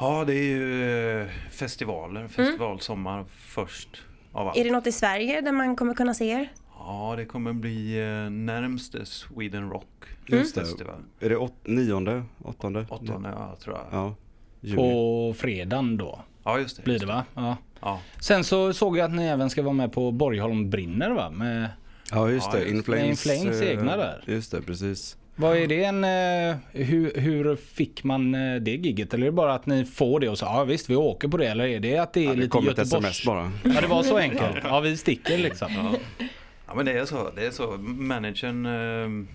Ja, 0.00 0.24
det 0.26 0.34
är 0.34 0.42
ju 0.44 1.20
eh, 1.22 1.28
festivaler, 1.50 2.28
festivalsommar 2.28 3.24
först 3.30 3.88
av 4.32 4.48
allt. 4.48 4.56
Är 4.56 4.64
det 4.64 4.70
något 4.70 4.86
i 4.86 4.92
Sverige 4.92 5.40
där 5.40 5.52
man 5.52 5.76
kommer 5.76 5.94
kunna 5.94 6.14
se 6.14 6.28
er? 6.30 6.52
Ja, 6.78 7.14
det 7.16 7.24
kommer 7.24 7.52
bli 7.52 7.98
eh, 8.00 8.30
närmst 8.30 8.94
Sweden 9.04 9.70
Rock 9.70 9.86
Just 10.26 10.54
det. 10.54 10.60
Festival. 10.60 10.94
Är 11.20 11.28
det 11.28 11.36
åt, 11.36 11.54
nionde? 11.64 12.22
Åttonde? 12.42 12.86
Åttonde, 12.90 13.28
ja, 13.28 13.56
tror 13.64 13.76
jag. 13.76 13.86
Ja. 14.00 14.14
Juni. 14.60 14.76
På 14.76 15.34
fredagen 15.38 15.96
då 15.96 16.20
Ja, 16.44 16.58
just 16.58 16.76
det. 16.76 16.82
blir 16.82 16.98
det 16.98 17.06
va? 17.06 17.24
Ja. 17.34 17.56
Ja, 17.80 18.00
Sen 18.20 18.44
så 18.44 18.72
såg 18.72 18.98
jag 18.98 19.04
att 19.04 19.16
ni 19.16 19.24
även 19.24 19.50
ska 19.50 19.62
vara 19.62 19.72
med 19.74 19.92
på 19.92 20.10
Borgholm 20.10 20.70
brinner 20.70 21.10
va? 21.10 21.30
Med, 21.30 21.68
Ja 22.12 22.30
just 22.30 22.46
Ja, 22.52 22.58
det, 22.58 22.64
just 22.64 22.70
In 22.70 22.76
det. 22.76 22.82
Flames. 22.82 23.08
In 23.08 23.16
Flames 23.16 23.60
eh, 23.60 23.68
egna 23.68 23.96
där. 23.96 24.24
Just 24.26 24.52
det, 24.52 24.62
precis. 24.62 25.16
Vad 25.34 25.56
är 25.56 25.66
det 25.66 25.84
en, 25.84 26.04
eh, 26.04 26.56
hur, 26.72 27.20
hur 27.20 27.56
fick 27.56 28.04
man 28.04 28.34
eh, 28.34 28.60
det 28.60 28.70
gigget? 28.70 29.14
Eller 29.14 29.26
är 29.26 29.30
det 29.30 29.36
bara 29.36 29.54
att 29.54 29.66
ni 29.66 29.84
får 29.84 30.20
det 30.20 30.28
och 30.28 30.38
så 30.38 30.44
ja 30.44 30.64
visst 30.64 30.90
vi 30.90 30.96
åker 30.96 31.28
på 31.28 31.36
det 31.36 31.46
eller 31.46 31.66
är 31.66 31.80
det 31.80 31.98
att 31.98 32.12
det 32.12 32.20
är 32.20 32.24
Ja, 32.24 32.30
det 32.30 32.36
lite 32.36 32.48
kom 32.48 32.68
ett 32.68 32.78
Göteborgs... 32.78 33.04
sms 33.04 33.26
bara. 33.26 33.52
Ja 33.64 33.80
det 33.80 33.86
var 33.86 34.02
så 34.02 34.16
enkelt. 34.18 34.56
Ja 34.64 34.80
vi 34.80 34.96
sticker 34.96 35.38
liksom. 35.38 35.68
ja. 35.72 36.26
ja, 36.66 36.74
men 36.74 36.86
det 36.86 36.92
är 36.92 37.04
så. 37.04 37.30
Det 37.36 37.46
är 37.46 37.50
så. 37.50 37.76
Managern 37.80 38.66
eh, 38.66 39.26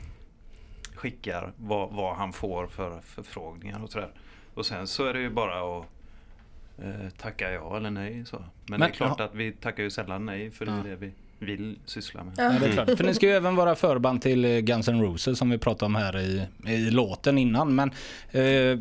skickar 0.96 1.52
vad, 1.58 1.92
vad 1.92 2.16
han 2.16 2.34
får 2.34 2.68
för 2.68 3.00
förfrågningar 3.02 3.84
och 3.84 3.92
sådär. 3.92 4.10
Och 4.54 4.66
sen 4.66 4.88
så 4.88 5.06
är 5.06 5.14
det 5.14 5.20
ju 5.20 5.30
bara 5.30 5.78
att 5.78 5.86
eh, 6.84 7.10
tacka 7.18 7.52
ja 7.52 7.78
eller 7.78 7.92
nej. 7.92 8.26
Så. 8.26 8.38
Men, 8.38 8.48
Men, 8.68 8.80
det 8.80 8.86
är 8.86 8.92
klart 8.92 9.16
ja. 9.20 9.26
att 9.26 9.36
vi 9.36 9.52
tackar 9.52 9.84
ju 9.84 9.90
sällan 9.90 10.26
nej 10.26 10.52
för 10.52 10.66
det 10.66 10.72
är 10.72 10.84
det 10.84 10.96
vi 10.96 11.12
vill 11.46 11.80
syssla 11.86 12.24
med. 12.24 12.34
Ja. 12.38 12.54
Ja, 12.54 12.60
det 12.60 12.66
är 12.66 12.72
klart. 12.72 12.98
För 12.98 13.04
ni 13.04 13.14
ska 13.14 13.26
ju 13.26 13.32
även 13.32 13.56
vara 13.56 13.76
förband 13.76 14.22
till 14.22 14.46
eh, 14.46 14.60
Guns 14.60 14.88
N' 14.88 15.02
Roses 15.02 15.38
som 15.38 15.50
vi 15.50 15.58
pratade 15.58 15.86
om 15.86 15.96
här 15.96 16.20
i, 16.20 16.48
i 16.68 16.92
låten 16.92 17.38
innan. 17.38 17.76
Men 17.76 17.90
eh, 18.32 18.80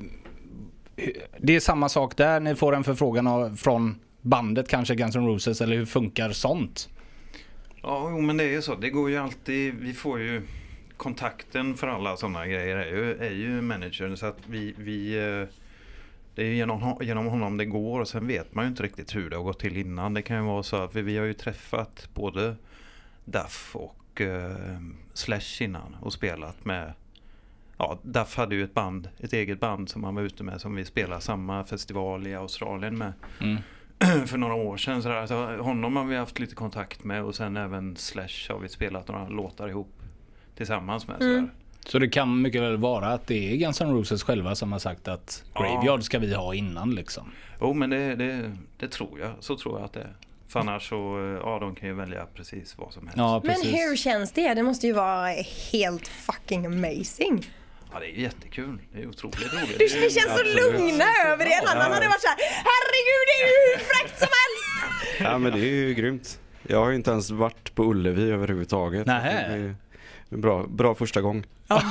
det 1.38 1.56
är 1.56 1.61
samma 1.61 1.88
sak 1.88 2.16
där. 2.16 2.40
Ni 2.40 2.54
får 2.54 2.75
en 2.75 2.85
förfrågan 2.85 3.26
av, 3.26 3.56
från 3.56 3.99
bandet 4.21 4.68
kanske 4.68 4.94
Guns 4.94 5.16
N' 5.16 5.26
Roses 5.26 5.61
eller 5.61 5.76
hur 5.76 5.87
funkar 5.87 6.30
sånt? 6.30 6.88
Ja, 7.83 8.09
jo, 8.11 8.21
men 8.21 8.37
det 8.37 8.44
är 8.44 8.49
ju 8.49 8.62
så. 8.62 8.75
Det 8.75 8.90
går 8.90 9.11
ju 9.11 9.16
alltid. 9.16 9.75
Vi 9.75 9.92
får 9.92 10.21
ju 10.21 10.42
kontakten 10.97 11.76
för 11.76 11.87
alla 11.87 12.16
sådana 12.16 12.47
grejer 12.47 12.76
är 12.76 12.87
ju, 12.87 13.16
är 13.16 13.30
ju 13.30 13.61
managern. 13.61 14.16
Så 14.16 14.26
att 14.26 14.38
vi, 14.47 14.75
vi 14.78 15.18
eh, 15.18 15.49
det 16.34 16.42
är 16.42 16.52
genom, 16.52 16.98
genom 17.00 17.26
honom 17.26 17.56
det 17.56 17.64
går 17.64 18.00
och 18.00 18.08
sen 18.08 18.26
vet 18.26 18.54
man 18.54 18.64
ju 18.64 18.68
inte 18.68 18.82
riktigt 18.82 19.16
hur 19.16 19.30
det 19.30 19.36
har 19.36 19.44
gått 19.44 19.60
till 19.60 19.76
innan. 19.76 20.14
Det 20.14 20.22
kan 20.22 20.36
ju 20.36 20.42
vara 20.42 20.62
så 20.62 20.76
att 20.76 20.94
vi, 20.94 21.02
vi 21.02 21.18
har 21.18 21.24
ju 21.24 21.34
träffat 21.34 22.08
både 22.14 22.56
Duff 23.24 23.76
och 23.76 24.20
eh, 24.20 24.78
Slash 25.12 25.62
innan 25.62 25.96
och 26.00 26.12
spelat 26.12 26.64
med 26.64 26.92
Ja, 27.78 27.98
Duff 28.02 28.36
hade 28.36 28.54
ju 28.54 28.64
ett 28.64 28.74
band, 28.74 29.08
ett 29.18 29.32
eget 29.32 29.60
band 29.60 29.88
som 29.88 30.04
han 30.04 30.14
var 30.14 30.22
ute 30.22 30.44
med 30.44 30.60
som 30.60 30.74
vi 30.74 30.84
spelade 30.84 31.20
samma 31.20 31.64
festival 31.64 32.26
i 32.26 32.34
Australien 32.34 32.98
med 32.98 33.12
Mm. 33.40 33.56
för 34.26 34.38
några 34.38 34.54
år 34.54 34.76
sedan. 34.76 35.02
Så 35.02 35.08
där. 35.08 35.26
Så 35.26 35.56
honom 35.56 35.96
har 35.96 36.04
vi 36.04 36.16
haft 36.16 36.38
lite 36.38 36.54
kontakt 36.54 37.04
med 37.04 37.24
och 37.24 37.34
sen 37.34 37.56
även 37.56 37.96
Slash 37.96 38.48
har 38.48 38.58
vi 38.58 38.68
spelat 38.68 39.08
några 39.08 39.28
låtar 39.28 39.68
ihop 39.68 40.02
tillsammans 40.56 41.08
med. 41.08 41.22
Mm. 41.22 41.50
Så 41.86 41.98
det 41.98 42.08
kan 42.08 42.42
mycket 42.42 42.62
väl 42.62 42.76
vara 42.76 43.06
att 43.06 43.26
det 43.26 43.52
är 43.52 43.56
Guns 43.56 43.80
N' 43.80 43.92
Roses 43.92 44.22
själva 44.22 44.54
som 44.54 44.72
har 44.72 44.78
sagt 44.78 45.08
att 45.08 45.44
Ja. 45.54 45.60
Graveyard 45.60 46.02
ska 46.02 46.18
vi 46.18 46.34
ha 46.34 46.54
innan 46.54 46.94
liksom. 46.94 47.30
Jo 47.60 47.72
men 47.72 47.90
det, 47.90 48.14
det, 48.14 48.52
det 48.78 48.88
tror 48.88 49.20
jag, 49.20 49.30
så 49.40 49.56
tror 49.56 49.78
jag 49.78 49.84
att 49.84 49.92
det 49.92 50.00
är. 50.00 50.12
För 50.48 50.60
annars 50.60 50.88
så, 50.88 51.18
eh, 51.18 51.40
ja 51.50 51.58
de 51.60 51.74
kan 51.74 51.88
ju 51.88 51.94
välja 51.94 52.26
precis 52.34 52.78
vad 52.78 52.92
som 52.92 53.02
helst. 53.02 53.16
Ja, 53.18 53.40
Men 53.44 53.62
hur 53.62 53.96
känns 53.96 54.32
det? 54.32 54.54
Det 54.54 54.62
måste 54.62 54.86
ju 54.86 54.92
vara 54.92 55.28
helt 55.72 56.08
fucking 56.08 56.66
amazing. 56.66 57.50
Ja 57.92 58.00
det 58.00 58.06
är 58.06 58.20
jättekul, 58.20 58.78
det 58.92 59.02
är 59.02 59.06
otroligt 59.08 59.52
roligt. 59.54 59.78
Du, 59.78 59.84
ni 60.00 60.10
känns 60.10 60.38
så 60.38 60.44
lugna 60.44 61.04
över 61.26 61.44
det. 61.44 61.52
En 61.54 61.68
annan 61.68 61.92
hade 61.92 62.08
varit 62.08 62.20
så 62.20 62.28
här, 62.28 62.36
herregud 62.48 63.24
det 63.30 63.44
är 63.44 63.46
ju 63.46 63.72
hur 63.72 63.78
fräckt 63.84 64.18
som 64.18 64.28
helst. 64.28 65.20
Ja 65.20 65.38
men 65.38 65.52
det 65.52 65.58
är 65.58 65.74
ju 65.88 65.94
grymt. 65.94 66.40
Jag 66.62 66.78
har 66.78 66.90
ju 66.90 66.96
inte 66.96 67.10
ens 67.10 67.30
varit 67.30 67.74
på 67.74 67.84
Ullevi 67.84 68.30
överhuvudtaget. 68.30 69.06
Nähä. 69.06 69.74
Bra, 70.36 70.66
bra 70.66 70.94
första 70.94 71.20
gång. 71.20 71.44
Ja 71.68 71.80
Så 71.80 71.86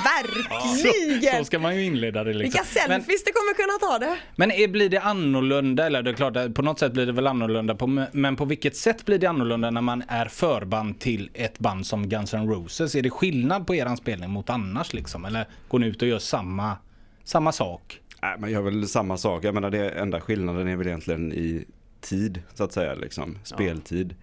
verkligen. 0.87 1.45
ska 1.45 1.59
man 1.59 1.75
ju 1.75 1.83
inleda 1.83 2.23
det 2.23 2.33
liksom. 2.33 2.41
Vilka 2.43 2.63
selfies 2.63 3.23
det 3.23 3.31
kommer 3.31 3.53
kunna 3.53 3.89
ta 3.89 4.05
det. 4.05 4.17
Men 4.35 4.51
är, 4.51 4.67
blir 4.67 4.89
det 4.89 4.97
annorlunda, 4.97 5.85
eller 5.85 6.01
det 6.01 6.09
är 6.09 6.13
klart 6.13 6.53
på 6.55 6.61
något 6.61 6.79
sätt 6.79 6.93
blir 6.93 7.05
det 7.05 7.11
väl 7.11 7.27
annorlunda, 7.27 7.75
på, 7.75 8.05
men 8.11 8.35
på 8.35 8.45
vilket 8.45 8.75
sätt 8.75 9.05
blir 9.05 9.17
det 9.17 9.27
annorlunda 9.27 9.71
när 9.71 9.81
man 9.81 10.03
är 10.07 10.25
förband 10.25 10.99
till 10.99 11.29
ett 11.33 11.59
band 11.59 11.85
som 11.85 12.09
Guns 12.09 12.33
N' 12.33 12.49
Roses? 12.49 12.95
Är 12.95 13.01
det 13.01 13.09
skillnad 13.09 13.67
på 13.67 13.75
eran 13.75 13.97
spelning 13.97 14.29
mot 14.29 14.49
annars 14.49 14.93
liksom? 14.93 15.25
Eller 15.25 15.47
går 15.67 15.79
ni 15.79 15.87
ut 15.87 16.01
och 16.01 16.07
gör 16.07 16.19
samma, 16.19 16.77
samma 17.23 17.51
sak? 17.51 17.99
Nej 18.21 18.35
man 18.39 18.51
gör 18.51 18.61
väl 18.61 18.87
samma 18.87 19.17
sak. 19.17 19.43
Jag 19.43 19.53
menar 19.53 19.69
det 19.69 19.89
enda 19.89 20.21
skillnaden 20.21 20.67
är 20.67 20.75
väl 20.75 20.87
egentligen 20.87 21.33
i 21.33 21.65
tid 22.03 22.41
så 22.53 22.63
att 22.63 22.71
säga 22.73 22.93
liksom. 22.93 23.37
Speltid. 23.43 24.15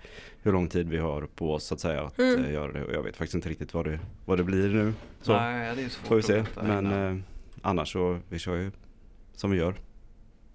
Hur 0.42 0.52
lång 0.52 0.68
tid 0.68 0.88
vi 0.88 0.98
har 0.98 1.22
på 1.34 1.54
oss 1.54 1.64
så 1.66 1.74
att 1.74 1.80
säga 1.80 2.02
att 2.02 2.18
Mm. 2.18 2.44
eh, 2.44 2.52
göra 2.52 2.72
det. 2.72 2.84
Och 2.84 2.94
jag 2.94 3.02
vet 3.02 3.16
faktiskt 3.16 3.34
inte 3.34 3.48
riktigt 3.48 3.74
vad 3.74 3.84
det, 3.84 3.98
vad 4.24 4.38
det 4.38 4.44
blir 4.44 4.68
nu. 4.68 4.92
Så 5.22 5.32
Nej, 5.32 5.76
det 5.76 5.82
är 5.82 5.88
svårt 5.88 6.06
får 6.06 6.16
vi 6.16 6.22
se. 6.22 6.44
Men 6.62 6.86
eh, 7.16 7.22
annars 7.62 7.92
så, 7.92 8.18
vi 8.28 8.38
kör 8.38 8.56
ju 8.56 8.70
som 9.34 9.50
vi 9.50 9.58
gör. 9.58 9.74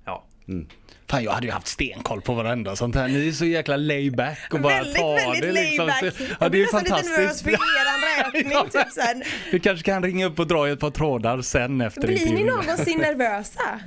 Ja. 0.05 0.23
Mm. 0.47 0.67
Fan 1.07 1.23
jag 1.23 1.31
hade 1.31 1.45
ju 1.47 1.51
haft 1.53 1.67
stenkoll 1.67 2.21
på 2.21 2.33
varenda 2.33 2.75
sånt 2.75 2.95
här. 2.95 3.07
Ni 3.07 3.27
är 3.27 3.31
så 3.31 3.45
jäkla 3.45 3.77
layback 3.77 4.39
och 4.53 4.59
bara 4.61 4.73
väldigt, 4.73 4.95
tar 4.95 5.15
väldigt 5.15 5.41
det 5.41 5.51
liksom. 5.51 5.87
layback. 5.87 6.03
Ja 6.19 6.25
Jag 6.29 6.39
det 6.39 6.45
är 6.45 6.49
blir 6.49 6.61
nästan 6.61 6.83
lite 6.83 6.95
nervös 6.95 7.41
för. 7.43 7.51
Ja. 7.51 8.63
typ 8.63 8.97
här. 8.97 9.23
Vi 9.51 9.59
kanske 9.59 9.85
kan 9.85 10.03
ringa 10.03 10.25
upp 10.25 10.39
och 10.39 10.47
dra 10.47 10.67
i 10.67 10.71
ett 10.71 10.79
par 10.79 10.91
trådar 10.91 11.41
sen 11.41 11.81
efter 11.81 12.01
Blir 12.01 12.15
ni 12.15 12.21
intervjun. 12.21 12.47
någonsin 12.47 12.99
nervösa? 12.99 13.79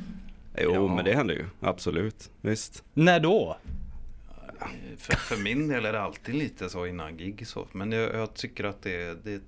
Jo 0.63 0.75
Ja. 0.75 0.95
men 0.95 1.05
det 1.05 1.15
händer 1.15 1.35
ju. 1.35 1.45
Absolut. 1.61 2.31
Visst. 2.41 2.85
När 2.95 3.21
då? 3.21 3.57
För, 4.99 5.13
för 5.17 5.37
min 5.37 5.69
del 5.69 5.85
är 5.85 5.93
det 5.93 6.01
alltid 6.01 6.35
lite 6.35 6.69
så 6.69 6.87
innan 6.87 7.17
gig 7.17 7.47
så. 7.47 7.67
Men 7.73 7.93
jag, 7.93 8.15
jag 8.15 8.35
tycker 8.35 8.65
att 8.65 8.83
det, 8.83 9.25
det 9.25 9.33
är 9.33 9.37
ett 9.37 9.43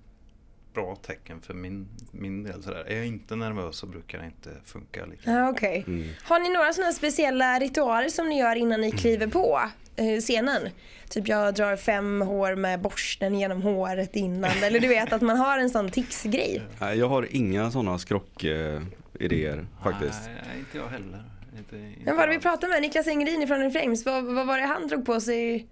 bra 0.74 0.96
tecken 0.96 1.40
för 1.40 1.54
min, 1.54 1.88
min 2.10 2.42
del. 2.44 2.62
Sådär. 2.62 2.84
Är 2.88 2.96
jag 2.96 3.06
inte 3.06 3.36
nervös 3.36 3.76
så 3.76 3.86
brukar 3.86 4.18
det 4.18 4.24
inte 4.24 4.50
funka 4.64 5.06
lika 5.06 5.30
Ja, 5.30 5.48
okej. 5.50 5.84
Mm. 5.86 6.08
Har 6.22 6.40
ni 6.40 6.48
några 6.52 6.72
sådana 6.72 6.92
speciella 6.92 7.58
ritualer 7.58 8.08
som 8.08 8.28
ni 8.28 8.38
gör 8.38 8.56
innan 8.56 8.80
ni 8.80 8.92
kliver 8.92 9.26
på 9.26 9.60
eh, 9.96 10.20
scenen? 10.20 10.68
Typ 11.08 11.28
jag 11.28 11.54
drar 11.54 11.76
fem 11.76 12.20
hår 12.20 12.54
med 12.54 12.80
borsten 12.80 13.38
genom 13.38 13.62
håret 13.62 14.16
innan. 14.16 14.50
Eller 14.62 14.80
du 14.80 14.88
vet 14.88 15.12
att 15.12 15.22
man 15.22 15.36
har 15.36 15.58
en 15.58 15.70
sån 15.70 15.90
tics-grej. 15.90 16.62
Nej, 16.80 16.98
Jag 16.98 17.08
har 17.08 17.26
inga 17.30 17.70
sådana 17.70 17.98
skrock-idéer 19.20 19.66
faktiskt. 19.82 20.30
Nej, 20.46 20.58
inte 20.58 20.78
jag 20.78 20.88
heller. 20.88 21.24
Inte, 21.58 21.76
inte 21.76 21.98
Men 22.04 22.04
vad 22.04 22.16
var 22.16 22.26
det 22.26 22.32
vi 22.32 22.40
pratade 22.42 22.72
med? 22.72 22.82
Niklas 22.82 23.08
Engelin 23.08 23.48
från 23.48 23.62
In 23.62 23.70
Flames. 23.70 24.06
Vad, 24.06 24.24
vad 24.24 24.46
var 24.46 24.58
det 24.58 24.66
han 24.66 24.88
drog 24.88 25.06
på 25.06 25.20
sig? 25.20 25.66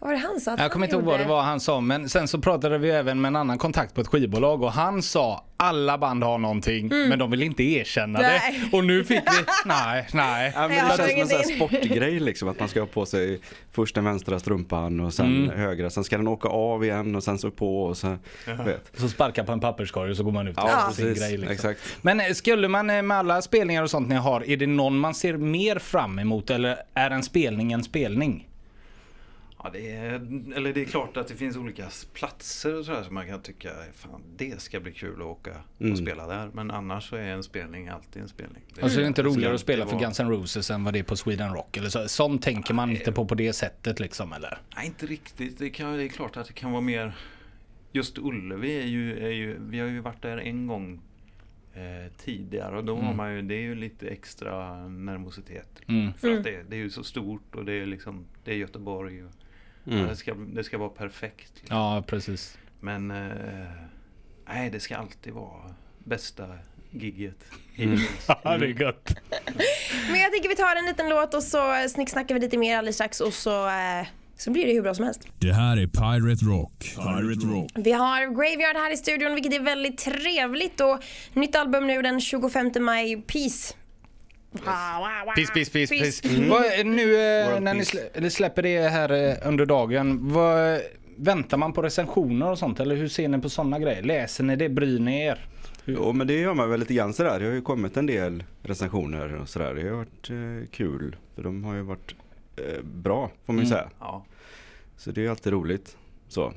Vad 0.00 0.08
var 0.10 0.14
det 0.14 0.20
han 0.26 0.40
sa 0.40 0.52
att 0.52 0.60
Jag 0.60 0.72
kommer 0.72 0.86
inte 0.86 0.96
ihåg 0.96 1.04
vad 1.04 1.20
det 1.20 1.26
var 1.26 1.42
han 1.42 1.60
sa 1.60 1.80
men 1.80 2.08
sen 2.08 2.28
så 2.28 2.38
pratade 2.38 2.78
vi 2.78 2.90
även 2.90 3.20
med 3.20 3.28
en 3.28 3.36
annan 3.36 3.58
kontakt 3.58 3.94
på 3.94 4.00
ett 4.00 4.06
skivbolag 4.06 4.62
och 4.62 4.72
han 4.72 5.02
sa 5.02 5.44
alla 5.56 5.98
band 5.98 6.24
har 6.24 6.38
någonting 6.38 6.88
men 6.88 7.18
de 7.18 7.30
vill 7.30 7.42
inte 7.42 7.62
erkänna 7.62 8.18
Mm. 8.18 8.30
Nej. 8.32 8.60
det. 8.70 8.76
Och 8.76 8.84
nu 8.84 9.04
fick 9.04 9.18
vi, 9.18 9.44
nej, 9.66 10.06
nej. 10.12 10.52
Ja, 10.54 10.60
men 10.60 10.70
det 10.70 10.96
känns 10.96 11.10
som 11.10 11.20
en 11.20 11.26
sån 11.28 11.36
här 11.36 11.56
sportgrej 11.56 12.20
liksom 12.20 12.48
att 12.48 12.58
man 12.60 12.68
ska 12.68 12.80
ha 12.80 12.86
på 12.86 13.06
sig 13.06 13.40
först 13.72 13.94
den 13.94 14.04
vänstra 14.04 14.38
strumpan 14.38 15.00
och 15.00 15.14
sen 15.14 15.44
Mm. 15.44 15.58
högra. 15.58 15.90
Sen 15.90 16.04
ska 16.04 16.16
den 16.16 16.28
åka 16.28 16.48
av 16.48 16.84
igen 16.84 17.14
och 17.16 17.22
sen 17.24 17.38
så 17.38 17.50
på 17.50 17.82
och 17.82 17.96
så 17.96 18.16
vet. 18.64 18.90
Så 18.96 19.08
sparkar 19.08 19.44
på 19.44 19.52
en 19.52 19.60
papperskorg 19.60 20.10
och 20.10 20.16
så 20.16 20.22
går 20.24 20.32
man 20.32 20.48
ut 20.48 20.54
Ja, 20.56 20.68
gör 20.86 20.90
sin 20.92 21.14
grej. 21.14 21.30
Liksom. 21.36 21.52
Exakt. 21.52 21.80
Men 22.02 22.20
eh, 22.20 22.26
skulle 22.32 22.68
man 22.68 22.90
eh, 22.90 23.02
med 23.02 23.16
alla 23.16 23.42
spelningar 23.42 23.82
och 23.82 23.90
sånt 23.90 24.08
ni 24.08 24.14
har, 24.14 24.48
är 24.50 24.56
det 24.56 24.66
någon 24.66 24.98
man 24.98 25.14
ser 25.14 25.36
mer 25.36 25.78
fram 25.78 26.18
emot 26.18 26.50
eller 26.50 26.76
är 26.94 27.10
en 27.10 27.22
spelning 27.22 27.72
en 27.72 27.84
spelning? 27.84 28.46
Ja, 29.62 29.70
det 29.72 29.90
är, 29.90 30.14
eller 30.56 30.72
det 30.72 30.80
är 30.80 30.84
klart 30.84 31.16
att 31.16 31.28
det 31.28 31.34
finns 31.34 31.56
olika 31.56 31.88
platser 32.12 32.74
och 32.78 32.84
sådär 32.84 33.02
som 33.02 33.14
man 33.14 33.26
kan 33.26 33.42
tycka 33.42 33.70
fan, 33.94 34.22
det 34.36 34.60
ska 34.60 34.80
bli 34.80 34.92
kul 34.92 35.14
att 35.20 35.26
åka 35.26 35.56
Mm. 35.80 35.92
och 35.92 35.98
spela 35.98 36.26
där. 36.26 36.50
Men 36.54 36.70
annars 36.70 37.08
så 37.08 37.16
är 37.16 37.22
en 37.22 37.42
spelning 37.42 37.88
alltid 37.88 38.22
en 38.22 38.28
spelning. 38.28 38.62
Det, 38.74 38.82
Alltså 38.82 38.98
är 38.98 39.02
det 39.02 39.08
inte 39.08 39.22
roligare 39.22 39.54
att 39.54 39.60
spela 39.60 39.86
för 39.86 39.92
vara- 39.92 40.02
Guns 40.04 40.20
N' 40.20 40.30
Roses 40.30 40.70
än 40.70 40.84
vad 40.84 40.92
det 40.92 40.98
är 40.98 41.02
på 41.02 41.16
Sweden 41.16 41.54
Rock? 41.54 41.76
Eller 41.76 41.88
så, 41.88 42.08
sånt 42.08 42.42
tänker 42.42 42.74
man 42.74 42.90
inte 42.90 43.12
på 43.12 43.24
på 43.26 43.34
det 43.34 43.52
sättet 43.52 44.00
liksom 44.00 44.32
eller? 44.32 44.58
Nej, 44.76 44.86
inte 44.86 45.06
riktigt. 45.06 45.58
Det, 45.58 45.70
kan, 45.70 45.96
det 45.96 46.04
är 46.04 46.08
klart 46.08 46.36
att 46.36 46.46
det 46.46 46.52
kan 46.52 46.70
vara 46.72 46.80
mer... 46.82 47.16
Just 47.92 48.18
Ullevi 48.18 48.80
är 48.82 48.86
ju, 48.86 49.24
är 49.26 49.30
ju... 49.30 49.56
Vi 49.60 49.78
har 49.80 49.86
ju 49.88 50.00
varit 50.00 50.22
där 50.22 50.38
en 50.38 50.66
gång 50.66 51.00
eh, 51.74 52.12
tidigare 52.16 52.76
och 52.76 52.84
då 52.84 52.94
har 52.96 53.02
Mm. 53.02 53.16
man 53.16 53.34
ju... 53.34 53.42
Det 53.42 53.54
är 53.54 53.60
ju 53.62 53.74
lite 53.74 54.08
extra 54.08 54.88
nervositet. 54.88 55.80
Mm. 55.88 56.12
För 56.12 56.28
Mm. 56.28 56.38
att 56.38 56.44
det, 56.44 56.62
det 56.68 56.76
är 56.76 56.80
ju 56.80 56.90
så 56.90 57.04
stort 57.04 57.54
och 57.54 57.64
det 57.64 57.72
är 57.72 57.86
liksom... 57.86 58.24
Det 58.44 58.50
är 58.52 58.56
Göteborg 58.56 59.24
och 59.24 59.30
Mm. 59.86 60.08
det, 60.08 60.16
ska, 60.16 60.34
det 60.34 60.64
ska 60.64 60.78
vara 60.78 60.88
perfekt. 60.88 61.52
Liksom. 61.54 61.76
Ja, 61.76 62.04
precis. 62.06 62.58
Men 62.80 63.10
eh, 63.10 63.70
nej, 64.48 64.70
det 64.70 64.80
ska 64.80 64.96
alltid 64.96 65.32
vara 65.32 65.74
bästa 65.98 66.46
gigget 66.90 67.44
Mm. 67.78 67.98
Ja, 68.26 68.58
det 68.58 68.66
är 68.66 68.80
gött. 68.82 69.14
Men 70.10 70.20
jag 70.20 70.32
tänker 70.32 70.48
vi 70.48 70.56
tar 70.56 70.76
en 70.76 70.86
liten 70.86 71.08
låt 71.08 71.34
och 71.34 71.42
så 71.42 71.88
snicksnackar 71.88 72.34
vi 72.34 72.40
lite 72.40 72.58
mer 72.58 72.78
alldeles 72.78 72.94
strax 72.96 73.20
och 73.20 73.32
så, 73.32 73.66
eh, 73.66 74.06
så 74.36 74.50
blir 74.50 74.66
det 74.66 74.72
hur 74.72 74.82
bra 74.82 74.94
som 74.94 75.04
helst. 75.04 75.28
Det 75.38 75.52
här 75.52 75.76
är 75.76 75.86
Pirate 75.86 76.44
Rock. 76.44 76.78
Pirate 76.96 77.46
Rock. 77.46 77.70
Vi 77.74 77.92
har 77.92 78.26
Graveyard 78.26 78.76
här 78.76 78.92
i 78.92 78.96
studion 78.96 79.34
vilket 79.34 79.52
är 79.52 79.60
väldigt 79.60 79.98
trevligt 79.98 80.80
och 80.80 81.00
nytt 81.32 81.56
album 81.56 81.86
nu 81.86 82.02
den 82.02 82.20
25 82.20 82.70
maj, 82.80 83.22
Peace. 83.22 83.74
Piss, 85.36 85.50
piss, 85.50 85.70
piss. 85.70 85.90
Peace. 85.90 86.48
Vad, 86.48 86.86
nu 86.86 87.14
eh, 87.14 87.60
när 87.60 87.74
ni 87.74 87.84
peace. 87.84 88.10
slä, 88.14 88.30
släpper 88.30 88.62
det 88.62 88.88
här 88.88 89.12
eh, 89.12 89.48
under 89.48 89.66
dagen, 89.66 90.18
vad, 90.32 90.80
väntar 91.16 91.56
man 91.56 91.72
på 91.72 91.82
recensioner 91.82 92.50
och 92.50 92.58
sånt? 92.58 92.80
Eller 92.80 92.96
hur 92.96 93.08
ser 93.08 93.28
ni 93.28 93.38
på 93.38 93.48
sådana 93.48 93.78
grejer? 93.78 94.02
Läser 94.02 94.44
ni 94.44 94.56
det? 94.56 94.68
Bryr 94.68 94.98
ni 94.98 95.20
er? 95.24 95.46
Jo 95.84 96.12
men 96.12 96.26
det 96.26 96.40
gör 96.40 96.54
man 96.54 96.70
väl 96.70 96.80
lite 96.80 96.94
grann 96.94 97.12
sådär. 97.14 97.40
Det 97.40 97.46
har 97.46 97.52
ju 97.52 97.62
kommit 97.62 97.96
en 97.96 98.06
del 98.06 98.44
recensioner 98.62 99.34
och 99.40 99.48
sådär. 99.48 99.74
Det 99.74 99.88
har 99.88 99.96
varit 99.96 100.30
eh, 100.30 100.70
kul. 100.70 101.16
För 101.34 101.42
de 101.42 101.64
har 101.64 101.74
ju 101.74 101.82
varit 101.82 102.14
eh, 102.56 102.82
bra 102.82 103.30
får 103.46 103.52
man 103.52 103.64
ju 103.64 103.66
Mm. 103.66 103.78
säga. 103.78 103.90
Ja. 104.00 104.24
Så 104.96 105.10
det 105.10 105.20
är 105.20 105.22
ju 105.22 105.28
alltid 105.30 105.52
roligt. 105.52 105.96
Så. 106.28 106.52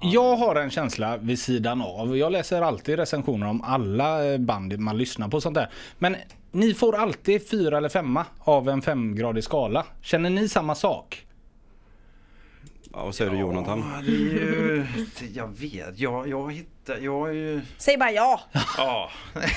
Jag 0.00 0.36
har 0.36 0.56
en 0.56 0.70
känsla 0.70 1.16
vid 1.16 1.38
sidan 1.38 1.82
av. 1.82 2.16
Jag 2.16 2.32
läser 2.32 2.62
alltid 2.62 2.96
recensioner 2.96 3.46
om 3.46 3.62
alla 3.62 4.32
eh, 4.32 4.38
band 4.38 4.78
man 4.78 4.98
lyssnar 4.98 5.28
på 5.28 5.36
och 5.36 5.42
sånt 5.42 5.54
där. 5.54 5.70
Men 5.98 6.16
ni 6.52 6.74
får 6.74 6.96
alltid 6.96 7.48
fyra 7.48 7.76
eller 7.76 7.88
femma 7.88 8.26
av 8.38 8.68
en 8.68 8.82
femgradig 8.82 9.44
skala. 9.44 9.86
Känner 10.02 10.30
ni 10.30 10.48
samma 10.48 10.74
sak? 10.74 11.26
Ja, 12.92 13.04
vad 13.04 13.14
säger 13.14 13.30
du 13.30 13.38
Jonathan? 13.38 13.84
Ja, 13.94 14.02
det 14.02 14.12
är 14.12 14.18
ju, 14.18 14.86
jag 15.34 15.58
vet, 15.58 15.98
jag, 15.98 16.28
jag 16.28 16.52
hittar, 16.52 16.98
jag 16.98 17.28
är 17.28 17.32
ju, 17.32 17.60
Säg 17.78 17.96
bara 17.96 18.10
ja. 18.10 18.40
ja. 18.76 19.10
Nej, 19.34 19.48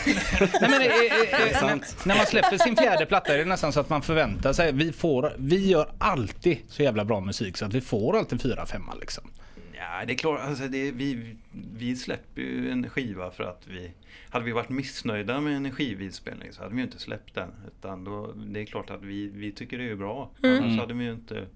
men, 0.61 0.73
eh, 0.73 0.87
eh, 0.87 1.61
eh, 1.61 1.65
när, 1.65 2.07
när 2.07 2.15
man 2.15 2.25
släpper 2.25 2.57
sin 2.57 2.75
fjärde 2.75 3.05
platta 3.05 3.33
är 3.33 3.37
det 3.37 3.45
nästan 3.45 3.73
så 3.73 3.79
att 3.79 3.89
man 3.89 4.01
förväntar 4.01 4.53
sig. 4.53 4.71
Vi, 4.71 4.91
får, 4.91 5.33
vi 5.37 5.69
gör 5.69 5.89
alltid 5.97 6.57
så 6.69 6.83
jävla 6.83 7.05
bra 7.05 7.19
musik 7.19 7.57
så 7.57 7.65
att 7.65 7.73
vi 7.73 7.81
får 7.81 8.17
alltid 8.17 8.41
fyra, 8.41 8.65
femma 8.65 8.93
liksom. 8.93 9.31
Ja, 9.77 10.05
det 10.05 10.13
är 10.13 10.17
klart, 10.17 10.39
alltså 10.39 10.67
det, 10.67 10.91
vi, 10.91 11.35
vi 11.77 11.95
släpper 11.95 12.41
ju 12.41 12.69
en 12.69 12.89
skiva 12.89 13.31
för 13.31 13.43
att 13.43 13.67
vi 13.67 13.91
Hade 14.29 14.45
vi 14.45 14.51
varit 14.51 14.69
missnöjda 14.69 15.41
med 15.41 15.55
en 15.55 15.71
skivinspelning 15.71 16.53
så 16.53 16.63
hade 16.63 16.75
vi 16.75 16.81
ju 16.81 16.85
inte 16.85 16.99
släppt 16.99 17.35
den. 17.35 17.51
Utan 17.67 18.03
då, 18.03 18.33
det 18.33 18.61
är 18.61 18.65
klart 18.65 18.89
att 18.89 19.03
vi, 19.03 19.27
vi 19.27 19.51
tycker 19.51 19.77
det 19.77 19.89
är 19.89 19.95
bra. 19.95 20.29
Annars 20.41 20.79
hade 20.79 20.93
vi 20.93 21.03
ju 21.03 21.11
inte 21.11 21.47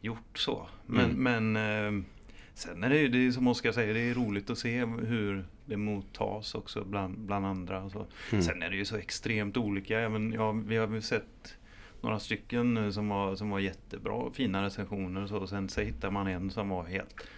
gjort 0.00 0.38
så. 0.38 0.68
Men, 0.86 1.10
men 1.10 1.56
eh, 1.56 2.04
sen 2.54 2.84
är 2.84 2.88
det 2.88 2.98
ju, 2.98 3.08
det 3.08 3.26
är 3.26 3.30
som 3.30 3.46
Oskar 3.48 3.72
säger, 3.72 3.94
det 3.94 4.00
är 4.00 4.14
roligt 4.14 4.50
att 4.50 4.58
se 4.58 4.84
hur 4.84 5.44
det 5.66 5.76
mottas 5.76 6.54
också 6.54 6.84
bland, 6.84 7.18
bland 7.18 7.46
andra. 7.46 7.90
Så. 7.90 8.06
Sen 8.30 8.62
är 8.62 8.70
det 8.70 8.76
ju 8.76 8.84
så 8.84 8.96
extremt 8.96 9.56
olika. 9.56 10.00
Även, 10.00 10.32
ja, 10.32 10.52
vi 10.52 10.76
har 10.76 10.86
väl 10.86 11.02
sett 11.02 11.58
några 12.00 12.18
stycken 12.18 12.92
som 12.92 13.08
var, 13.08 13.36
som 13.36 13.50
var 13.50 13.58
jättebra, 13.58 14.30
fina 14.32 14.62
recensioner 14.62 15.22
och 15.22 15.28
så. 15.28 15.36
Och 15.36 15.48
sen 15.48 15.68
så 15.68 15.80
hittar 15.80 16.10
man 16.10 16.26
en 16.26 16.50
som 16.50 16.68
var 16.68 16.84
helt 16.84 17.28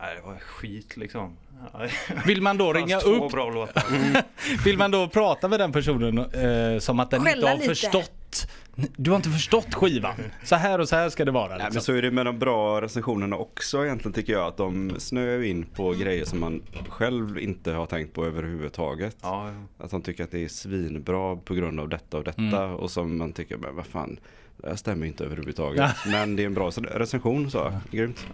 Nej, 0.00 0.16
det 0.16 0.22
var 0.26 0.38
skit 0.38 0.96
liksom. 0.96 1.36
Vill 2.26 2.42
man 2.42 2.58
då 2.58 2.72
ringa 2.72 2.98
upp, 3.00 3.32
bra 3.32 3.50
låtar. 3.50 3.84
vill 4.64 4.78
man 4.78 4.90
då 4.90 5.08
prata 5.08 5.48
med 5.48 5.60
den 5.60 5.72
personen 5.72 6.18
eh, 6.18 6.78
som 6.78 7.00
att 7.00 7.10
den 7.10 7.20
inte 7.20 7.32
Skälla 7.32 7.48
har 7.48 7.56
lite. 7.56 7.68
förstått 7.68 8.48
du 8.96 9.10
har 9.10 9.16
inte 9.16 9.30
förstått 9.30 9.74
skivan. 9.74 10.14
Så 10.44 10.56
här 10.56 10.78
och 10.78 10.88
så 10.88 10.96
här 10.96 11.08
ska 11.10 11.24
det 11.24 11.30
vara. 11.30 11.48
Nej, 11.48 11.56
men 11.58 11.64
Liksom. 11.66 11.82
så 11.82 11.92
är 11.92 12.02
det 12.02 12.10
med 12.10 12.26
de 12.26 12.38
bra 12.38 12.80
recensionerna 12.80 13.36
också 13.36 13.84
egentligen 13.84 14.12
tycker 14.12 14.32
jag. 14.32 14.46
Att 14.46 14.56
de 14.56 14.94
snöar 14.98 15.42
in 15.42 15.66
på 15.74 15.90
grejer 15.92 16.24
som 16.24 16.40
man 16.40 16.62
själv 16.88 17.38
inte 17.38 17.72
har 17.72 17.86
tänkt 17.86 18.12
på 18.12 18.24
överhuvudtaget. 18.26 19.16
Ja, 19.22 19.48
ja. 19.78 19.84
Att 19.84 19.90
de 19.90 20.02
tycker 20.02 20.24
att 20.24 20.30
det 20.30 20.44
är 20.44 20.48
svinbra 20.48 21.36
på 21.36 21.54
grund 21.54 21.80
av 21.80 21.88
detta 21.88 22.16
och 22.18 22.24
detta. 22.24 22.64
Och 22.66 22.90
som 22.90 23.18
man 23.18 23.32
tycker, 23.32 23.56
men 23.56 23.76
vad 23.76 23.86
fan. 23.86 24.18
Det 24.56 24.68
här 24.68 24.76
stämmer 24.76 25.06
inte 25.06 25.24
överhuvudtaget. 25.24 25.90
Men 26.06 26.36
det 26.36 26.42
är 26.42 26.46
en 26.46 26.54
bra 26.54 26.70
recension 26.70 27.50
så. 27.50 27.72
Grymt. 27.90 28.26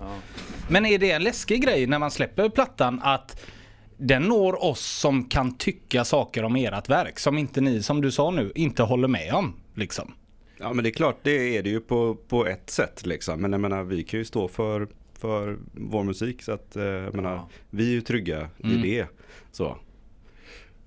Men 0.68 0.86
är 0.86 0.98
det 0.98 1.10
en 1.10 1.22
läskig 1.22 1.62
grej 1.62 1.86
när 1.86 1.98
man 1.98 2.10
släpper 2.10 2.48
plattan 2.48 3.00
att 3.02 3.40
den 3.96 4.22
når 4.22 4.64
oss 4.64 4.80
som 4.80 5.24
kan 5.28 5.56
tycka 5.56 6.04
saker 6.04 6.42
om 6.44 6.56
ert 6.56 6.88
verk 6.88 7.18
som 7.18 7.38
inte 7.38 7.60
ni, 7.60 7.82
som 7.82 8.00
du 8.00 8.10
sa 8.10 8.30
nu, 8.30 8.52
inte 8.54 8.82
håller 8.82 9.08
med 9.08 9.34
om? 9.34 9.54
Liksom. 9.74 10.14
Ja 10.58 10.72
men 10.72 10.82
det 10.84 10.90
är 10.90 10.94
klart, 10.94 11.18
det 11.22 11.56
är 11.56 11.62
det 11.62 11.70
ju 11.70 11.80
på, 11.80 12.14
på 12.14 12.46
ett 12.46 12.70
sätt 12.70 13.06
liksom. 13.06 13.40
Men 13.40 13.52
jag 13.52 13.60
menar 13.60 13.82
vi 13.82 14.02
kan 14.02 14.18
ju 14.18 14.24
stå 14.24 14.48
för, 14.48 14.88
för 15.18 15.58
vår 15.72 16.04
musik 16.04 16.42
så 16.42 16.52
att 16.52 16.76
eh, 16.76 16.82
jag 16.84 17.14
menar, 17.14 17.32
Ja. 17.32 17.48
vi 17.70 17.88
är 17.88 17.92
ju 17.92 18.00
trygga 18.00 18.48
Mm. 18.64 18.78
i 18.84 18.90
det. 18.96 19.06
Så. 19.52 19.76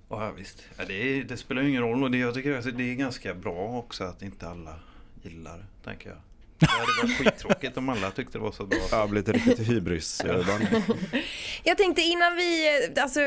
Ja, 0.10 0.32
visst. 0.38 0.64
Ja, 0.78 0.84
det, 0.88 0.94
är, 1.20 1.24
det 1.24 1.38
spelar 1.38 1.62
ju 1.62 1.70
ingen 1.70 1.82
roll 1.82 2.04
och 2.04 2.12
det, 2.12 2.18
jag 2.18 2.34
tycker 2.34 2.58
att 2.58 2.78
det 2.78 2.92
är 2.92 2.96
ganska 2.96 3.34
bra 3.34 3.78
också 3.78 4.04
att 4.04 4.22
inte 4.22 4.48
alla 4.50 4.76
gillar 5.24 5.58
det, 5.58 5.66
tänker 5.84 6.10
jag. 6.10 6.18
Det 6.58 6.70
hade 6.70 6.86
varit 7.02 7.18
skittråkigt 7.18 7.78
om 7.78 7.90
alla 7.90 8.12
tyckte 8.12 8.38
det 8.38 8.42
var 8.42 8.52
så 8.52 8.66
bra. 8.66 8.80
Jag 8.92 8.98
har 8.98 9.08
blivit 9.08 9.30
riktigt 9.30 9.60
hybris. 9.60 10.22
Jag 11.64 11.78
tänkte 11.78 12.02
innan 12.02 12.36
vi 12.36 12.78
eh, 12.96 13.04
alltså, 13.04 13.20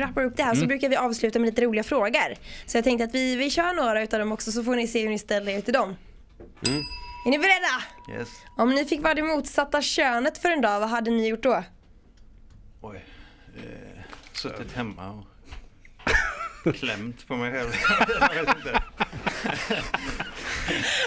rappar 0.00 0.24
upp 0.24 0.36
det 0.36 0.42
här 0.42 0.54
så 0.54 0.66
brukar 0.66 0.88
vi 0.88 0.96
avsluta 0.96 1.38
med 1.38 1.46
lite 1.46 1.62
roliga 1.62 1.84
frågor. 1.84 2.34
Så 2.66 2.76
jag 2.76 2.84
tänkte 2.84 3.04
att 3.04 3.14
vi, 3.14 3.36
vi 3.36 3.50
kör 3.50 3.74
några 3.74 4.02
utav 4.02 4.18
dem 4.18 4.32
också 4.32 4.52
så 4.52 4.64
får 4.64 4.76
ni 4.76 4.88
se 4.88 5.02
hur 5.02 5.10
ni 5.10 5.18
ställer 5.18 5.52
er 5.52 5.60
till 5.60 5.74
dem. 5.74 5.96
Mm. 6.66 6.82
Är 7.26 7.30
ni 7.30 7.38
beredda? 7.38 7.82
Yes. 8.18 8.28
Om 8.56 8.74
ni 8.74 8.84
fick 8.84 9.02
vara 9.02 9.14
det 9.14 9.22
motsatta 9.22 9.82
könet 9.82 10.38
för 10.38 10.50
en 10.50 10.60
dag, 10.60 10.80
vad 10.80 10.88
hade 10.88 11.10
ni 11.10 11.28
gjort 11.28 11.42
då? 11.42 11.64
Oj. 12.80 13.04
Eh, 13.56 13.62
suttit 14.32 14.72
hemma 14.72 15.10
och 15.10 15.24
klämt 16.74 17.28
på 17.28 17.36
mig 17.36 17.52
själv. 17.52 17.70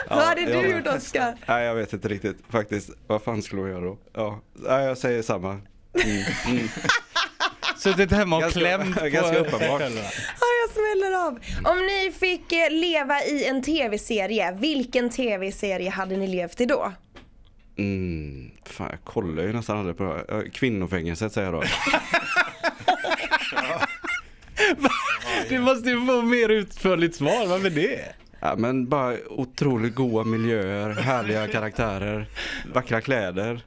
jag 0.10 0.16
vad 0.16 0.26
hade 0.26 0.42
jag 0.42 0.64
du 0.64 0.70
gjort 0.70 0.88
Oskar? 0.88 1.36
Nej 1.46 1.66
jag 1.66 1.76
vet 1.76 1.94
inte 1.94 2.08
riktigt 2.08 2.38
faktiskt. 2.50 2.90
Vad 3.08 3.24
fan 3.24 3.42
skulle 3.42 3.62
man 3.62 3.72
göra 3.72 3.82
då? 3.82 3.98
Ja, 4.14 4.42
Nej, 4.54 4.86
jag 4.86 4.98
säger 4.98 5.22
samma. 5.22 5.50
Mm. 5.50 6.24
Mm. 6.48 6.68
Suttit 7.78 8.12
hemma 8.12 8.36
och 8.36 8.42
Ganska- 8.42 8.60
klämt 8.60 8.96
på 9.00 9.06
ganska 9.08 9.38
uppenbart. 9.40 9.82
Ja, 10.40 10.48
jag 10.64 10.70
smäller 10.74 11.26
av. 11.28 11.40
Om 11.74 11.86
ni 11.86 12.12
fick 12.20 12.52
eh, 12.52 12.70
leva 12.72 13.22
i 13.24 13.46
en 13.46 13.64
tv-serie, 13.64 14.52
vilken 14.60 15.10
tv-serie 15.10 15.90
hade 15.90 16.18
ni 16.18 16.28
levt 16.28 16.62
i 16.62 16.66
då? 16.66 16.92
Mm. 17.78 18.52
Fan 18.66 18.88
jag 18.90 19.04
kollar 19.04 19.44
ju 19.44 19.54
nästan 19.54 19.78
aldrig 19.78 19.98
på 19.98 20.04
det 20.04 20.10
här. 20.10 20.26
Ja, 20.28 20.44
Kvinnofängelset 20.54 21.34
säger 21.34 21.52
jag 21.54 21.62
då. 21.62 21.68
Du 25.50 25.60
måste 25.60 25.90
ju 25.90 26.06
få 26.06 26.22
mer 26.22 26.50
utförligt 26.50 27.16
svar, 27.16 27.46
varför 27.48 27.70
det? 27.70 28.16
Ja, 28.42 28.56
men 28.58 28.88
bara 28.90 29.16
otroligt 29.30 29.96
goda 29.96 30.24
miljöer, 30.30 30.90
härliga 30.90 31.48
karaktärer, 31.48 32.26
vackra 32.74 33.02
kläder. 33.02 33.62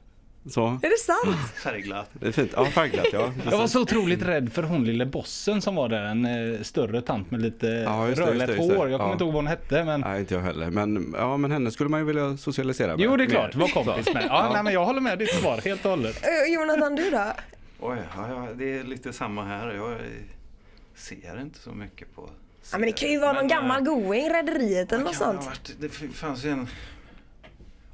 Så. 0.49 0.67
Är 0.67 0.89
det 0.89 0.97
sant? 0.99 1.37
Färgglatt. 1.63 2.09
Det 2.13 2.27
är 2.27 2.31
fint. 2.31 2.51
Ja, 2.55 2.65
färgglatt 2.65 3.05
ja. 3.13 3.31
Jag 3.51 3.57
var 3.57 3.67
så 3.67 3.81
otroligt 3.81 4.21
rädd 4.21 4.53
för 4.53 4.63
hon 4.63 4.83
lille 4.85 5.05
bossen 5.05 5.61
som 5.61 5.75
var 5.75 5.89
där, 5.89 6.03
en 6.05 6.25
eh, 6.55 6.61
större 6.61 7.01
tant 7.01 7.31
med 7.31 7.41
lite 7.41 7.67
Ja, 7.67 8.07
just 8.07 8.17
det, 8.21 8.27
rödlätt 8.27 8.49
just 8.49 8.57
det, 8.59 8.63
just 8.63 8.69
det. 8.73 8.77
hår. 8.77 8.89
Jag 8.89 8.99
kommer 8.99 9.09
Ja. 9.09 9.13
inte 9.13 9.23
ihåg 9.23 9.33
vad 9.33 9.43
hon 9.43 9.47
hette 9.47 9.83
men 9.83 10.01
Nej, 10.01 10.19
inte 10.19 10.33
jag 10.33 10.41
heller. 10.41 10.69
Men, 10.69 11.15
ja, 11.17 11.37
men 11.37 11.51
henne 11.51 11.71
skulle 11.71 11.89
man 11.89 11.99
ju 11.99 12.05
vilja 12.05 12.37
socialisera 12.37 12.87
med. 12.97 12.99
Jo 13.05 13.17
det 13.17 13.23
är 13.23 13.27
klart, 13.27 13.55
var 13.55 13.67
kompis 13.67 14.13
med. 14.13 14.25
Ja, 14.29 14.49
Nej, 14.53 14.63
men 14.63 14.73
jag 14.73 14.85
håller 14.85 15.01
med 15.01 15.19
ditt 15.19 15.29
svar 15.33 15.57
helt 15.65 15.85
och 15.85 15.91
hållet. 15.91 16.21
Eh, 16.23 16.53
Jonathan, 16.53 16.95
du 16.95 17.09
då? 17.09 17.23
Oj, 17.79 17.97
ja, 18.17 18.27
ja, 18.29 18.47
det 18.55 18.77
är 18.79 18.83
lite 18.83 19.13
samma 19.13 19.43
här. 19.45 19.73
Jag 19.73 19.97
ser 20.95 21.41
inte 21.41 21.59
så 21.59 21.69
mycket 21.71 22.15
på 22.15 22.29
Ja, 22.71 22.77
men 22.77 22.81
det 22.87 22.91
kan 22.91 23.09
ju 23.09 23.19
vara 23.19 23.33
någon 23.33 23.41
Men, 23.41 23.47
gammal 23.47 23.77
eh, 23.77 23.83
going, 23.83 24.29
Rederiet 24.29 24.91
eller 24.91 25.03
något 25.03 25.15
sånt. 25.15 25.45
varit? 25.45 25.71
Det 25.79 25.89
fanns 26.13 26.45
ju 26.45 26.49
en... 26.49 26.67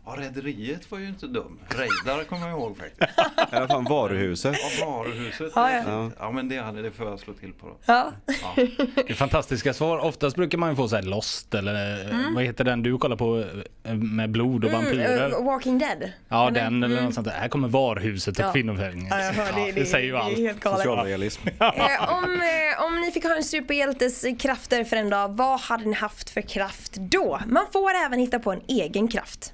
Ja, 0.05 0.15
Rederiet 0.17 0.91
var 0.91 0.99
ju 0.99 1.07
inte 1.07 1.27
dum. 1.27 1.59
Reidar 1.69 2.23
kommer 2.23 2.47
jag 2.47 2.59
ihåg 2.59 2.77
faktiskt. 2.77 3.01
I 3.53 3.55
alla 3.55 3.67
fall 3.67 3.83
varuhuset. 3.83 4.55
Ja, 4.79 4.85
varuhuset. 4.85 5.51
Ja, 5.55 5.61
det 5.67 5.71
är 5.73 5.77
ja. 5.91 6.03
fint. 6.03 6.15
ja, 6.19 6.31
men 6.31 6.49
det 6.49 6.57
hade 6.57 6.81
det 6.81 6.91
får 6.91 7.07
jag 7.07 7.19
slå 7.19 7.33
till 7.33 7.53
på 7.53 7.67
då. 7.67 7.77
Ja. 7.85 8.11
Ja. 8.27 8.63
Det 8.95 9.09
är 9.09 9.13
fantastiska 9.13 9.73
svar. 9.73 9.97
Oftast 9.97 10.35
brukar 10.35 10.57
man 10.57 10.69
ju 10.69 10.75
få 10.75 10.87
så 10.87 10.95
här 10.95 11.03
Lost 11.03 11.53
eller 11.53 12.05
eh, 12.11 12.17
vad 12.35 12.43
heter 12.43 12.63
den 12.63 12.83
du 12.83 12.97
kollar 12.97 13.15
på 13.15 13.43
eh, 13.83 13.93
med 13.93 14.29
blod 14.31 14.65
och 14.65 14.71
vampyrer? 14.71 15.25
Mm, 15.25 15.31
eh, 15.39 15.45
Walking 15.45 15.79
Dead. 15.79 16.11
Ja 16.29 16.47
Eller? 16.47 16.61
den 16.61 16.83
eller 16.83 17.01
något 17.01 17.13
sånt 17.13 17.27
där. 17.27 17.33
Här 17.33 17.47
kommer 17.47 17.67
varhuset 17.67 18.39
och 18.39 18.45
Ja. 18.45 18.51
kvinnofängelse. 18.51 19.33
Ja, 19.37 19.43
det, 19.55 19.65
det, 19.65 19.71
det 19.71 19.85
säger 19.85 20.05
ju 20.05 20.11
det 20.35 20.47
är 20.47 20.53
allt. 20.71 20.77
Socialrealism. 20.77 21.47
Eh, 21.61 22.13
om, 22.13 22.23
eh, 22.23 22.85
om 22.85 23.01
ni 23.01 23.11
fick 23.11 23.23
ha 23.23 23.35
en 23.35 23.43
superhjältes 23.43 24.25
krafter 24.39 24.83
för 24.83 24.97
en 24.97 25.09
dag, 25.09 25.37
vad 25.37 25.59
hade 25.59 25.85
ni 25.85 25.93
haft 25.93 26.29
för 26.29 26.41
kraft 26.41 26.95
då? 26.95 27.39
Man 27.47 27.65
får 27.73 27.91
även 28.05 28.19
hitta 28.19 28.39
på 28.39 28.51
en 28.51 28.61
egen 28.67 29.07
kraft. 29.07 29.53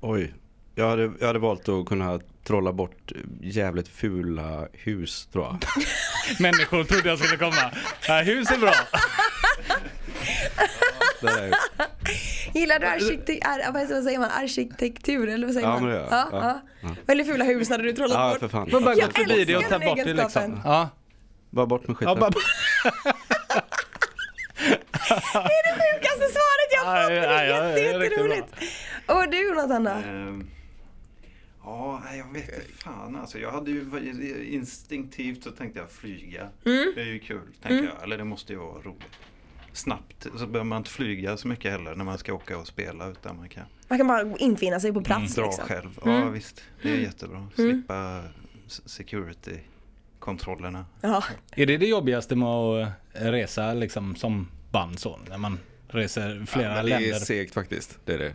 Oj. 0.00 0.34
Jag 0.74 0.88
hade, 0.90 1.12
jag 1.20 1.26
hade 1.26 1.38
valt 1.38 1.68
att 1.68 1.86
kunna 1.86 2.20
trolla 2.44 2.72
bort 2.72 3.12
jävligt 3.42 3.88
fula 3.88 4.68
hus 4.72 5.28
tror 5.32 5.44
jag. 5.44 5.58
Människor 6.40 6.84
trodde 6.84 7.08
jag 7.08 7.18
skulle 7.18 7.36
komma. 7.38 7.72
Ja, 8.08 8.14
hus 8.22 8.50
är 8.50 8.58
bra. 8.58 8.72
Gillar 12.54 12.78
du 12.78 12.86
arkitektur, 12.86 13.38
ar, 13.44 13.72
vad 13.72 14.04
säger 14.04 14.18
man, 14.18 14.30
arkitektur 14.30 15.28
eller 15.28 15.46
vad 15.46 15.54
säger 15.54 15.68
Ja, 15.68 15.80
man? 15.80 15.90
jag. 15.90 16.02
ja, 16.10 16.28
Ja, 16.32 16.60
ja. 16.80 16.88
Väldigt 17.06 17.26
fula 17.26 17.44
hus 17.44 17.68
hade 17.70 17.82
du 17.82 17.92
trollat 17.92 18.16
Ja, 18.18 18.28
bort. 18.30 18.38
för 18.40 18.48
fan. 18.48 18.70
Får 18.70 18.80
bara 18.80 18.94
Jag 18.94 19.08
gå 19.10 19.14
förbi 19.16 19.44
det 19.44 19.56
och 19.56 19.62
älskar 19.62 19.78
ta 19.78 19.84
den 19.84 19.88
bort 19.88 20.04
det 20.04 20.10
egenskapen. 20.10 20.50
liksom. 20.50 20.70
Ja. 20.72 20.88
Bara 21.50 21.66
bort 21.66 21.88
med 21.88 21.96
skiten. 21.96 22.14
Ja, 22.14 22.20
bara, 22.20 22.30
Det 25.32 25.52
är 25.58 25.64
det 25.68 25.74
sjukaste 25.82 26.26
svaret 26.36 26.68
jag 26.72 26.84
har 26.84 27.02
fått, 27.02 27.12
men 27.12 27.22
det 27.22 27.28
Nej, 27.28 27.28
är 27.28 27.36
nej, 27.36 27.48
jätte, 27.48 27.64
ja, 27.66 27.74
det 27.74 27.88
är 27.88 27.98
riktigt 27.98 28.18
jätteroligt. 28.18 28.48
Och 29.06 29.30
du 29.30 29.45
Jonathan 29.56 29.84
då? 29.84 29.90
Ehm, 29.90 30.46
Ja, 31.64 32.02
jag 32.16 32.32
vet 32.32 32.42
inte 32.54 32.72
fan 32.78 33.16
alltså. 33.16 33.38
Jag 33.38 33.50
hade 33.52 33.70
ju 33.70 33.84
instinktivt 34.50 35.44
så 35.44 35.50
tänkte 35.50 35.78
jag 35.78 35.90
flyga. 35.90 36.40
Mm. 36.40 36.92
Det 36.94 37.00
är 37.00 37.06
ju 37.06 37.18
kul, 37.18 37.40
tänker 37.62 37.84
jag. 37.84 38.02
Eller 38.02 38.18
det 38.18 38.24
måste 38.24 38.52
ju 38.52 38.58
vara 38.58 38.82
roligt. 38.82 39.02
Snabbt 39.72 40.22
så 40.22 40.46
behöver 40.46 40.64
man 40.64 40.78
inte 40.78 40.90
flyga 40.90 41.36
så 41.36 41.48
mycket 41.48 41.72
heller 41.72 41.94
när 41.94 42.04
man 42.04 42.18
ska 42.18 42.32
åka 42.34 42.58
och 42.58 42.66
spela. 42.66 43.08
Utan 43.08 43.36
man 43.36 43.48
kan 43.48 43.64
Man 43.88 43.98
kan 43.98 44.06
bara 44.06 44.36
infinna 44.38 44.80
sig 44.80 44.92
på 44.92 45.00
plats 45.02 45.34
dra 45.34 45.44
liksom. 45.46 45.64
själv. 45.64 46.00
Ja 46.04 46.28
visst, 46.28 46.62
det 46.82 46.90
är 46.90 46.96
jättebra. 46.96 47.48
Slippa 47.54 48.22
s- 48.66 48.82
security-kontrollerna. 48.88 50.84
Ja. 51.00 51.24
är 51.50 51.66
det 51.66 51.76
det 51.76 51.86
jobbigaste 51.86 52.36
med 52.36 52.48
att 52.48 52.88
resa 53.12 53.74
liksom 53.74 54.16
som 54.16 54.48
band 54.70 54.98
så? 54.98 55.18
När 55.28 55.38
man 55.38 55.58
reser 55.88 56.44
flera 56.46 56.68
Ja, 56.68 56.74
men 56.74 56.84
det 56.86 56.92
är 56.94 57.00
länder? 57.00 57.18
segt 57.18 57.54
faktiskt. 57.54 57.98
Det 58.04 58.14
är 58.14 58.18
det. 58.18 58.34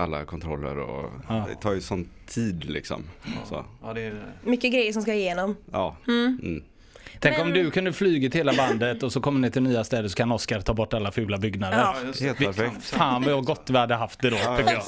Alla 0.00 0.24
kontroller 0.24 0.78
och 0.78 1.10
Ja. 1.28 1.44
det 1.48 1.54
tar 1.54 1.72
ju 1.72 1.80
sån 1.80 2.08
tid 2.26 2.64
liksom. 2.64 3.04
Så, 3.48 3.64
Ja, 3.82 3.92
det 3.92 4.00
är, 4.02 4.24
Mycket 4.42 4.72
grejer 4.72 4.92
som 4.92 5.02
ska 5.02 5.14
igenom. 5.14 5.56
ja. 5.72 5.96
Mm. 6.08 6.62
Tänk 7.20 7.38
om 7.38 7.44
Men- 7.48 7.54
du 7.64 7.70
kunde 7.70 7.92
flugit 7.92 8.34
hela 8.34 8.52
bandet 8.52 9.02
och 9.02 9.12
så 9.12 9.20
kommer 9.20 9.40
ni 9.40 9.50
till 9.50 9.62
nya 9.62 9.84
städer 9.84 10.08
så 10.08 10.14
kan 10.16 10.32
Oskar 10.32 10.60
ta 10.60 10.74
bort 10.74 10.94
alla 10.94 11.10
fula 11.12 11.38
byggnader. 11.38 11.78
Ja. 11.78 11.96
ja. 12.04 12.12
Helt 12.26 12.38
perfekt. 12.38 12.84
Fan 12.84 13.22
vad 13.24 13.44
gott 13.44 13.70
vi 13.70 13.78
hade 13.78 13.94
haft 13.94 14.20
det 14.20 14.30
då 14.30 14.36
tycker 14.36 14.72
jag. 14.72 14.82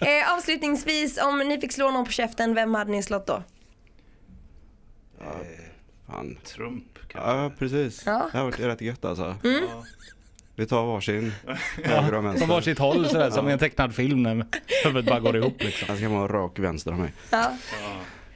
Eh, 0.22 0.34
avslutningsvis, 0.34 1.18
om 1.22 1.38
ni 1.38 1.60
fick 1.60 1.72
slå 1.72 1.90
någon 1.90 2.04
på 2.04 2.10
käften, 2.12 2.54
vem 2.54 2.74
hade 2.74 2.90
ni 2.90 3.02
slått 3.02 3.26
då? 3.26 3.42
Fan. 6.06 6.36
Trump 6.44 6.84
kanske. 7.08 7.30
Ja, 7.30 7.50
precis. 7.58 8.02
Ja. 8.06 8.28
Det 8.32 8.38
har 8.38 8.44
varit 8.44 8.60
rätt 8.60 8.80
gött 8.80 9.04
alltså. 9.04 9.36
Mm. 9.44 9.64
Vi 10.62 10.66
tar 10.66 10.86
varsin. 10.86 11.32
Höger 11.84 12.14
och 12.14 12.24
vänster. 12.24 12.46
varsitt 12.46 12.78
håll 12.78 13.08
sådär 13.08 13.30
som 13.30 13.48
i 13.48 13.52
en 13.52 13.58
tecknad 13.58 13.94
film 13.94 14.22
när 14.22 14.46
huvudet 14.84 15.10
bara 15.10 15.20
går 15.20 15.36
ihop 15.36 15.62
liksom. 15.62 15.86
Jag 15.88 15.98
ska 15.98 16.08
vara 16.08 16.32
rak 16.32 16.58
vänster 16.58 16.92
av 16.92 16.98
mig. 16.98 17.12
Ja. 17.30 17.52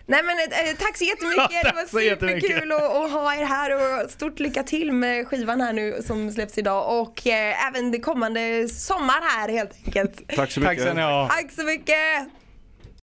Nej 0.07 0.23
men 0.23 0.39
eh, 0.39 0.77
tack 0.79 0.97
så 0.97 1.05
jättemycket, 1.05 1.51
Ja, 1.51 1.62
det 1.62 1.71
tack 1.71 1.93
var 1.93 2.01
superkul 2.01 2.73
att, 2.73 2.83
att 2.83 3.11
ha 3.11 3.35
er 3.35 3.45
här 3.45 3.75
och 3.75 4.11
stort 4.11 4.41
lycka 4.41 4.62
till 4.62 4.93
med 4.93 5.27
skivan 5.29 5.61
här 5.61 5.73
nu 5.73 6.03
som 6.07 6.31
släpps 6.33 6.59
idag 6.59 7.01
och 7.01 7.27
eh, 7.27 7.69
även 7.69 7.93
det 7.93 7.99
kommande 7.99 8.69
sommar 8.69 9.21
här 9.23 9.49
helt 9.49 9.73
enkelt. 9.87 10.23
Tack 10.37 10.51
så 10.51 10.61
mycket. 10.61 10.95
Tack 11.29 11.53
så 11.53 11.62
mycket! 11.62 11.97